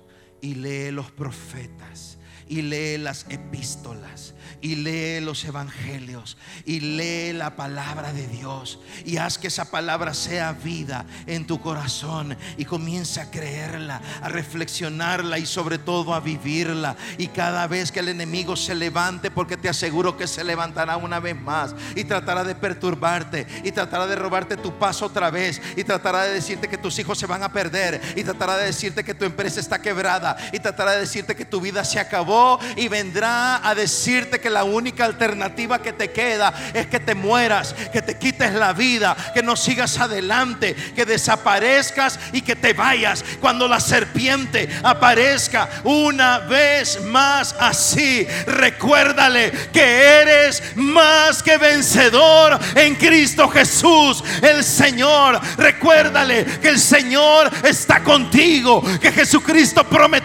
Y 0.47 0.55
lee 0.55 0.93
los 0.93 1.11
profetas 1.11 2.19
y 2.47 2.63
lee 2.63 2.99
las 2.99 3.27
epístolas 3.29 4.35
y 4.61 4.77
lee 4.77 5.21
los 5.21 5.45
evangelios 5.45 6.37
y 6.65 6.81
lee 6.81 7.33
la 7.33 7.57
palabra 7.57 8.13
de 8.13 8.27
Dios 8.27 8.79
y 9.05 9.17
haz 9.17 9.39
que 9.39 9.49
esa 9.49 9.71
palabra 9.71 10.15
sea 10.15 10.53
vida 10.53 11.05
en 11.27 11.47
tu 11.47 11.61
corazón 11.61 12.37
y 12.57 12.65
comienza 12.65 13.23
a 13.23 13.31
creerla, 13.31 14.01
a 14.23 14.29
reflexionarla 14.29 15.39
y 15.39 15.47
sobre 15.47 15.79
todo 15.79 16.15
a 16.15 16.21
vivirla. 16.21 16.97
Y 17.19 17.29
cada 17.29 17.67
vez 17.67 17.93
que 17.93 18.01
el 18.01 18.09
enemigo 18.09 18.57
se 18.57 18.75
levante, 18.75 19.31
porque 19.31 19.57
te 19.57 19.69
aseguro 19.69 20.17
que 20.17 20.27
se 20.27 20.45
levantará 20.45 20.97
una 20.97 21.21
vez 21.21 21.41
más 21.41 21.75
y 21.95 22.05
tratará 22.05 22.45
de 22.45 22.55
perturbarte 22.55 23.47
y 23.65 23.73
tratará 23.73 24.07
de 24.07 24.17
robarte 24.17 24.57
tu 24.57 24.79
paso 24.79 25.07
otra 25.07 25.31
vez 25.31 25.61
y 25.77 25.85
tratará 25.85 26.25
de 26.25 26.35
decirte 26.35 26.69
que 26.69 26.79
tus 26.79 26.99
hijos 26.99 27.19
se 27.19 27.27
van 27.27 27.43
a 27.43 27.53
perder 27.53 28.01
y 28.17 28.25
tratará 28.25 28.57
de 28.57 28.67
decirte 28.67 29.05
que 29.05 29.15
tu 29.15 29.25
empresa 29.25 29.61
está 29.61 29.81
quebrada 29.81 30.36
y 30.53 30.59
tratará 30.59 30.93
de 30.93 31.01
decirte 31.01 31.37
que 31.37 31.45
tu 31.45 31.61
vida 31.61 31.85
se 31.85 31.99
acabó 31.99 32.59
y 32.77 32.89
vendrá 32.89 33.67
a 33.67 33.75
decirte 33.75 34.41
que 34.41 34.51
la 34.51 34.65
única 34.65 35.05
alternativa 35.05 35.81
que 35.81 35.93
te 35.93 36.11
queda 36.11 36.53
es 36.75 36.87
que 36.87 37.01
te 37.01 37.15
mueras, 37.15 37.75
que 37.93 38.03
te 38.03 38.19
quites 38.19 38.53
la 38.55 38.73
vida, 38.73 39.17
que 39.35 39.43
no 39.43 39.57
sigas 39.57 39.99
adelante, 39.99 40.75
que 40.95 41.05
desaparezcas 41.05 42.19
y 42.33 42.43
que 42.43 42.57
te 42.57 42.73
vayas. 42.73 43.25
Cuando 43.41 43.69
la 43.69 43.81
serpiente 43.81 44.69
aparezca 44.83 45.69
una 45.85 46.41
vez 46.41 47.01
más 47.03 47.55
así, 47.59 48.27
recuérdale 48.47 49.53
que 49.73 50.21
eres 50.21 50.63
más 50.77 51.43
que 51.43 51.57
vencedor 51.59 52.59
en 52.75 52.95
Cristo 52.95 53.49
Jesús, 53.49 54.23
el 54.43 54.65
Señor. 54.65 55.41
Recuérdale 55.57 56.45
que 56.61 56.69
el 56.69 56.79
Señor 56.79 57.51
está 57.65 58.03
contigo, 58.03 58.83
que 59.01 59.13
Jesucristo 59.13 59.85
prometió 59.85 60.16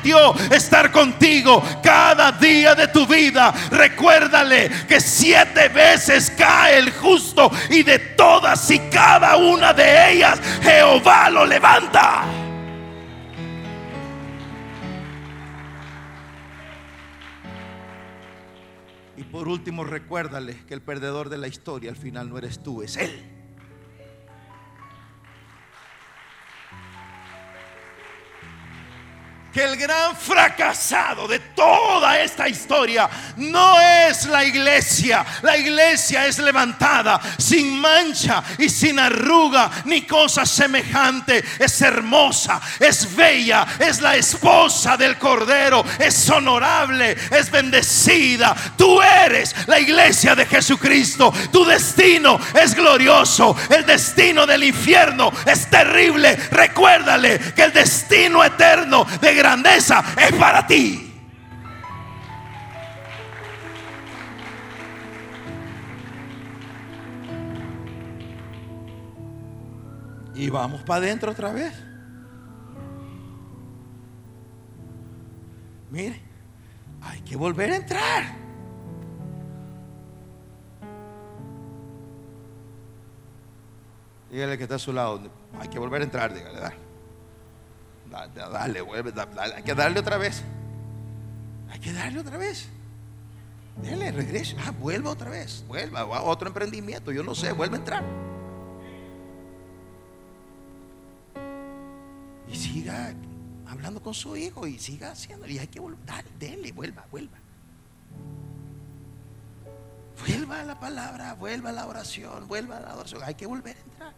estar 0.51 0.91
contigo 0.91 1.63
cada 1.84 2.32
día 2.32 2.75
de 2.75 2.88
tu 2.88 3.06
vida. 3.06 3.54
Recuérdale 3.71 4.69
que 4.88 4.99
siete 4.99 5.69
veces 5.69 6.32
cae 6.38 6.77
el 6.77 6.91
justo 6.91 7.51
y 7.69 7.84
de 7.84 7.99
todas 7.99 8.69
y 8.71 8.80
cada 8.89 9.38
una 9.38 9.73
de 9.73 10.13
ellas 10.13 10.39
Jehová 10.62 11.30
lo 11.30 11.45
levanta. 11.45 12.25
Y 19.17 19.23
por 19.23 19.47
último, 19.47 19.84
recuérdale 19.84 20.58
que 20.67 20.73
el 20.73 20.82
perdedor 20.82 21.30
de 21.30 21.38
la 21.38 21.47
historia 21.47 21.91
al 21.91 21.95
final 21.95 22.30
no 22.30 22.38
eres 22.38 22.63
tú, 22.63 22.82
es 22.82 22.97
Él. 22.97 23.40
Que 29.53 29.63
el 29.63 29.77
gran 29.77 30.15
fracasado 30.15 31.27
de 31.27 31.39
toda 31.39 32.19
esta 32.21 32.47
historia 32.47 33.09
no 33.37 33.79
es 33.79 34.25
la 34.25 34.45
iglesia. 34.45 35.25
La 35.41 35.57
iglesia 35.57 36.25
es 36.25 36.39
levantada 36.39 37.19
sin 37.37 37.79
mancha 37.79 38.43
y 38.57 38.69
sin 38.69 38.99
arruga 38.99 39.69
ni 39.85 40.03
cosa 40.03 40.45
semejante. 40.45 41.43
Es 41.59 41.81
hermosa, 41.81 42.61
es 42.79 43.15
bella, 43.15 43.65
es 43.79 44.01
la 44.01 44.15
esposa 44.15 44.95
del 44.95 45.17
Cordero, 45.17 45.83
es 45.99 46.29
honorable, 46.29 47.17
es 47.31 47.51
bendecida. 47.51 48.55
Tú 48.77 49.01
eres 49.01 49.55
la 49.67 49.79
iglesia 49.79 50.35
de 50.35 50.45
Jesucristo. 50.45 51.33
Tu 51.51 51.65
destino 51.65 52.39
es 52.53 52.73
glorioso. 52.73 53.55
El 53.69 53.85
destino 53.85 54.45
del 54.45 54.63
infierno 54.63 55.31
es 55.45 55.69
terrible. 55.69 56.35
Recuérdale 56.51 57.39
que 57.53 57.63
el 57.63 57.73
destino 57.73 58.43
eterno 58.43 59.05
de 59.19 59.40
grandeza 59.41 60.04
es 60.17 60.36
para 60.36 60.67
ti. 60.67 61.08
Y 70.36 70.49
vamos 70.49 70.82
para 70.84 71.06
adentro 71.06 71.32
otra 71.32 71.51
vez. 71.51 71.73
Mire, 75.89 76.21
hay 77.01 77.21
que 77.21 77.36
volver 77.36 77.71
a 77.71 77.75
entrar. 77.75 78.23
Dígale 84.30 84.58
que 84.58 84.63
está 84.63 84.75
a 84.75 84.80
su 84.80 84.93
lado. 84.93 85.19
Hay 85.60 85.67
que 85.67 85.77
volver 85.80 86.01
a 86.01 86.06
entrar, 86.06 86.34
dígale, 86.34 86.60
dale. 86.60 86.80
Dale, 88.12 88.82
vuelve, 88.82 89.13
hay 89.56 89.63
que 89.63 89.74
darle 89.74 90.00
otra 90.00 90.17
vez. 90.17 90.43
Hay 91.69 91.80
que 91.80 91.93
darle 91.93 92.19
otra 92.19 92.38
vez. 92.38 92.67
Dale, 93.82 94.12
regrese. 94.12 94.56
Ah, 94.65 94.71
vuelva 94.71 95.12
otra 95.12 95.30
vez. 95.30 95.63
Vuelva 95.67 96.02
a 96.02 96.21
otro 96.24 96.47
emprendimiento. 96.47 97.12
Yo 97.12 97.24
no 97.24 97.34
sé, 97.34 97.54
vuelve 97.54 97.78
a 97.78 97.80
entrar. 97.80 98.04
Y 102.52 102.56
siga 102.56 103.13
hablando 103.65 104.02
con 104.02 104.13
su 104.13 104.36
hijo 104.36 104.67
y 104.67 104.78
siga 104.78 105.12
haciendo. 105.12 105.47
Y 105.47 105.58
hay 105.58 105.67
que 105.67 105.80
volver. 105.80 106.06
Dale, 106.06 106.30
dele, 106.38 106.71
vuelva, 106.74 107.06
vuelva. 107.10 107.38
Vuelva 110.28 110.60
a 110.60 110.63
la 110.63 110.80
palabra, 110.80 111.34
vuelva 111.34 111.69
a 111.69 111.74
la 111.74 111.88
oración, 111.88 112.47
vuelva 112.47 112.78
a 112.78 112.82
la 112.82 112.95
oración. 112.95 113.24
Hay 113.24 113.36
que 113.36 113.45
volver 113.45 113.78
a 113.78 113.80
entrar. 113.80 114.13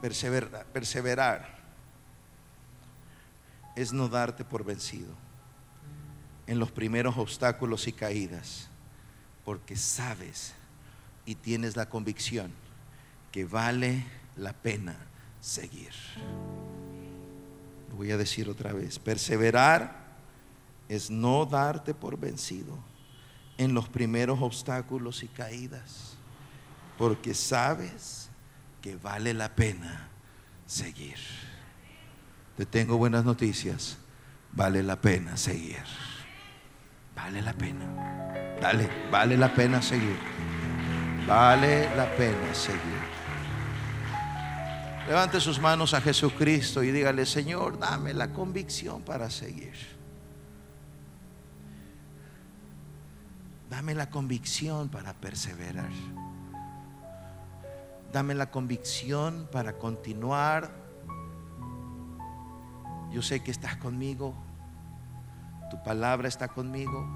Perseverar, 0.00 1.58
es 3.74 3.92
no 3.92 4.08
darte 4.08 4.44
por 4.44 4.64
vencido 4.64 5.14
en 6.46 6.58
los 6.58 6.72
primeros 6.72 7.16
obstáculos 7.18 7.86
y 7.86 7.92
caídas, 7.92 8.68
porque 9.44 9.76
sabes 9.76 10.54
y 11.24 11.34
tienes 11.34 11.76
la 11.76 11.88
convicción 11.88 12.50
que 13.30 13.44
vale 13.44 14.04
la 14.36 14.52
pena 14.52 14.96
seguir. 15.40 15.92
Lo 17.90 17.96
voy 17.96 18.10
a 18.10 18.16
decir 18.16 18.48
otra 18.48 18.72
vez, 18.72 18.98
perseverar 18.98 20.08
es 20.88 21.10
no 21.10 21.44
darte 21.44 21.92
por 21.94 22.18
vencido 22.18 22.78
en 23.58 23.74
los 23.74 23.88
primeros 23.88 24.40
obstáculos 24.40 25.22
y 25.22 25.28
caídas, 25.28 26.16
porque 26.96 27.34
sabes 27.34 28.27
que 28.80 28.96
vale 28.96 29.34
la 29.34 29.54
pena 29.54 30.08
seguir. 30.66 31.18
Te 32.56 32.66
tengo 32.66 32.96
buenas 32.96 33.24
noticias, 33.24 33.98
vale 34.52 34.82
la 34.82 35.00
pena 35.00 35.36
seguir. 35.36 35.84
Vale 37.14 37.42
la 37.42 37.52
pena. 37.52 37.84
Dale, 38.60 38.88
vale 39.10 39.36
la 39.36 39.52
pena 39.52 39.82
seguir. 39.82 40.18
Vale 41.26 41.94
la 41.96 42.08
pena 42.16 42.54
seguir. 42.54 43.08
Levante 45.08 45.40
sus 45.40 45.58
manos 45.58 45.94
a 45.94 46.00
Jesucristo 46.00 46.82
y 46.82 46.90
dígale, 46.90 47.26
Señor, 47.26 47.78
dame 47.78 48.14
la 48.14 48.32
convicción 48.32 49.02
para 49.02 49.30
seguir. 49.30 49.74
Dame 53.70 53.94
la 53.94 54.10
convicción 54.10 54.88
para 54.88 55.14
perseverar. 55.14 55.90
Dame 58.12 58.34
la 58.34 58.50
convicción 58.50 59.48
para 59.52 59.74
continuar. 59.74 60.70
Yo 63.10 63.22
sé 63.22 63.40
que 63.40 63.50
estás 63.50 63.76
conmigo. 63.76 64.34
Tu 65.70 65.82
palabra 65.82 66.28
está 66.28 66.48
conmigo. 66.48 67.06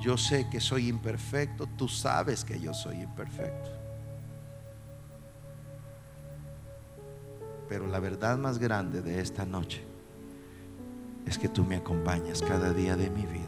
Yo 0.00 0.16
sé 0.16 0.48
que 0.48 0.60
soy 0.60 0.88
imperfecto. 0.88 1.66
Tú 1.66 1.88
sabes 1.88 2.44
que 2.44 2.58
yo 2.58 2.72
soy 2.72 3.02
imperfecto. 3.02 3.70
Pero 7.68 7.86
la 7.86 8.00
verdad 8.00 8.38
más 8.38 8.58
grande 8.58 9.02
de 9.02 9.20
esta 9.20 9.44
noche 9.44 9.84
es 11.26 11.38
que 11.38 11.48
tú 11.48 11.64
me 11.64 11.76
acompañas 11.76 12.40
cada 12.40 12.72
día 12.72 12.96
de 12.96 13.10
mi 13.10 13.26
vida. 13.26 13.44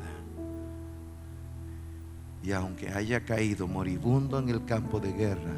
Y 2.43 2.53
aunque 2.53 2.91
haya 2.91 3.25
caído 3.25 3.67
moribundo 3.67 4.39
en 4.39 4.51
el 4.51 4.65
campo 4.67 5.01
de 5.01 5.13
guerra, 5.13 5.55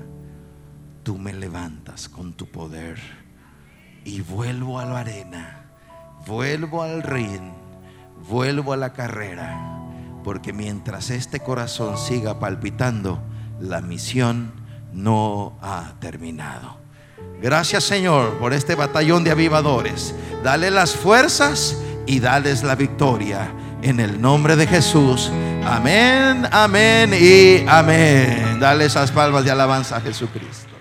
tú 1.02 1.18
me 1.18 1.32
levantas 1.32 2.08
con 2.08 2.32
tu 2.32 2.46
poder. 2.46 2.98
Y 4.04 4.20
vuelvo 4.20 4.80
a 4.80 4.84
la 4.84 5.00
arena, 5.00 5.66
vuelvo 6.26 6.82
al 6.82 7.02
ring, 7.02 7.52
vuelvo 8.28 8.72
a 8.72 8.76
la 8.76 8.92
carrera. 8.92 9.78
Porque 10.24 10.52
mientras 10.52 11.10
este 11.10 11.40
corazón 11.40 11.98
siga 11.98 12.38
palpitando, 12.38 13.22
la 13.60 13.80
misión 13.80 14.52
no 14.92 15.56
ha 15.62 15.94
terminado. 16.00 16.80
Gracias 17.40 17.84
Señor 17.84 18.38
por 18.38 18.52
este 18.52 18.74
batallón 18.74 19.24
de 19.24 19.32
avivadores. 19.32 20.14
Dale 20.42 20.70
las 20.70 20.94
fuerzas 20.94 21.76
y 22.06 22.20
dales 22.20 22.62
la 22.62 22.74
victoria. 22.74 23.52
En 23.82 23.98
el 23.98 24.20
nombre 24.20 24.54
de 24.54 24.68
Jesús. 24.68 25.30
Amén, 25.64 26.46
amén 26.52 27.12
y 27.12 27.66
amén. 27.68 28.60
Dale 28.60 28.84
esas 28.84 29.10
palmas 29.10 29.44
de 29.44 29.50
alabanza 29.50 29.96
a 29.96 30.00
Jesucristo. 30.00 30.71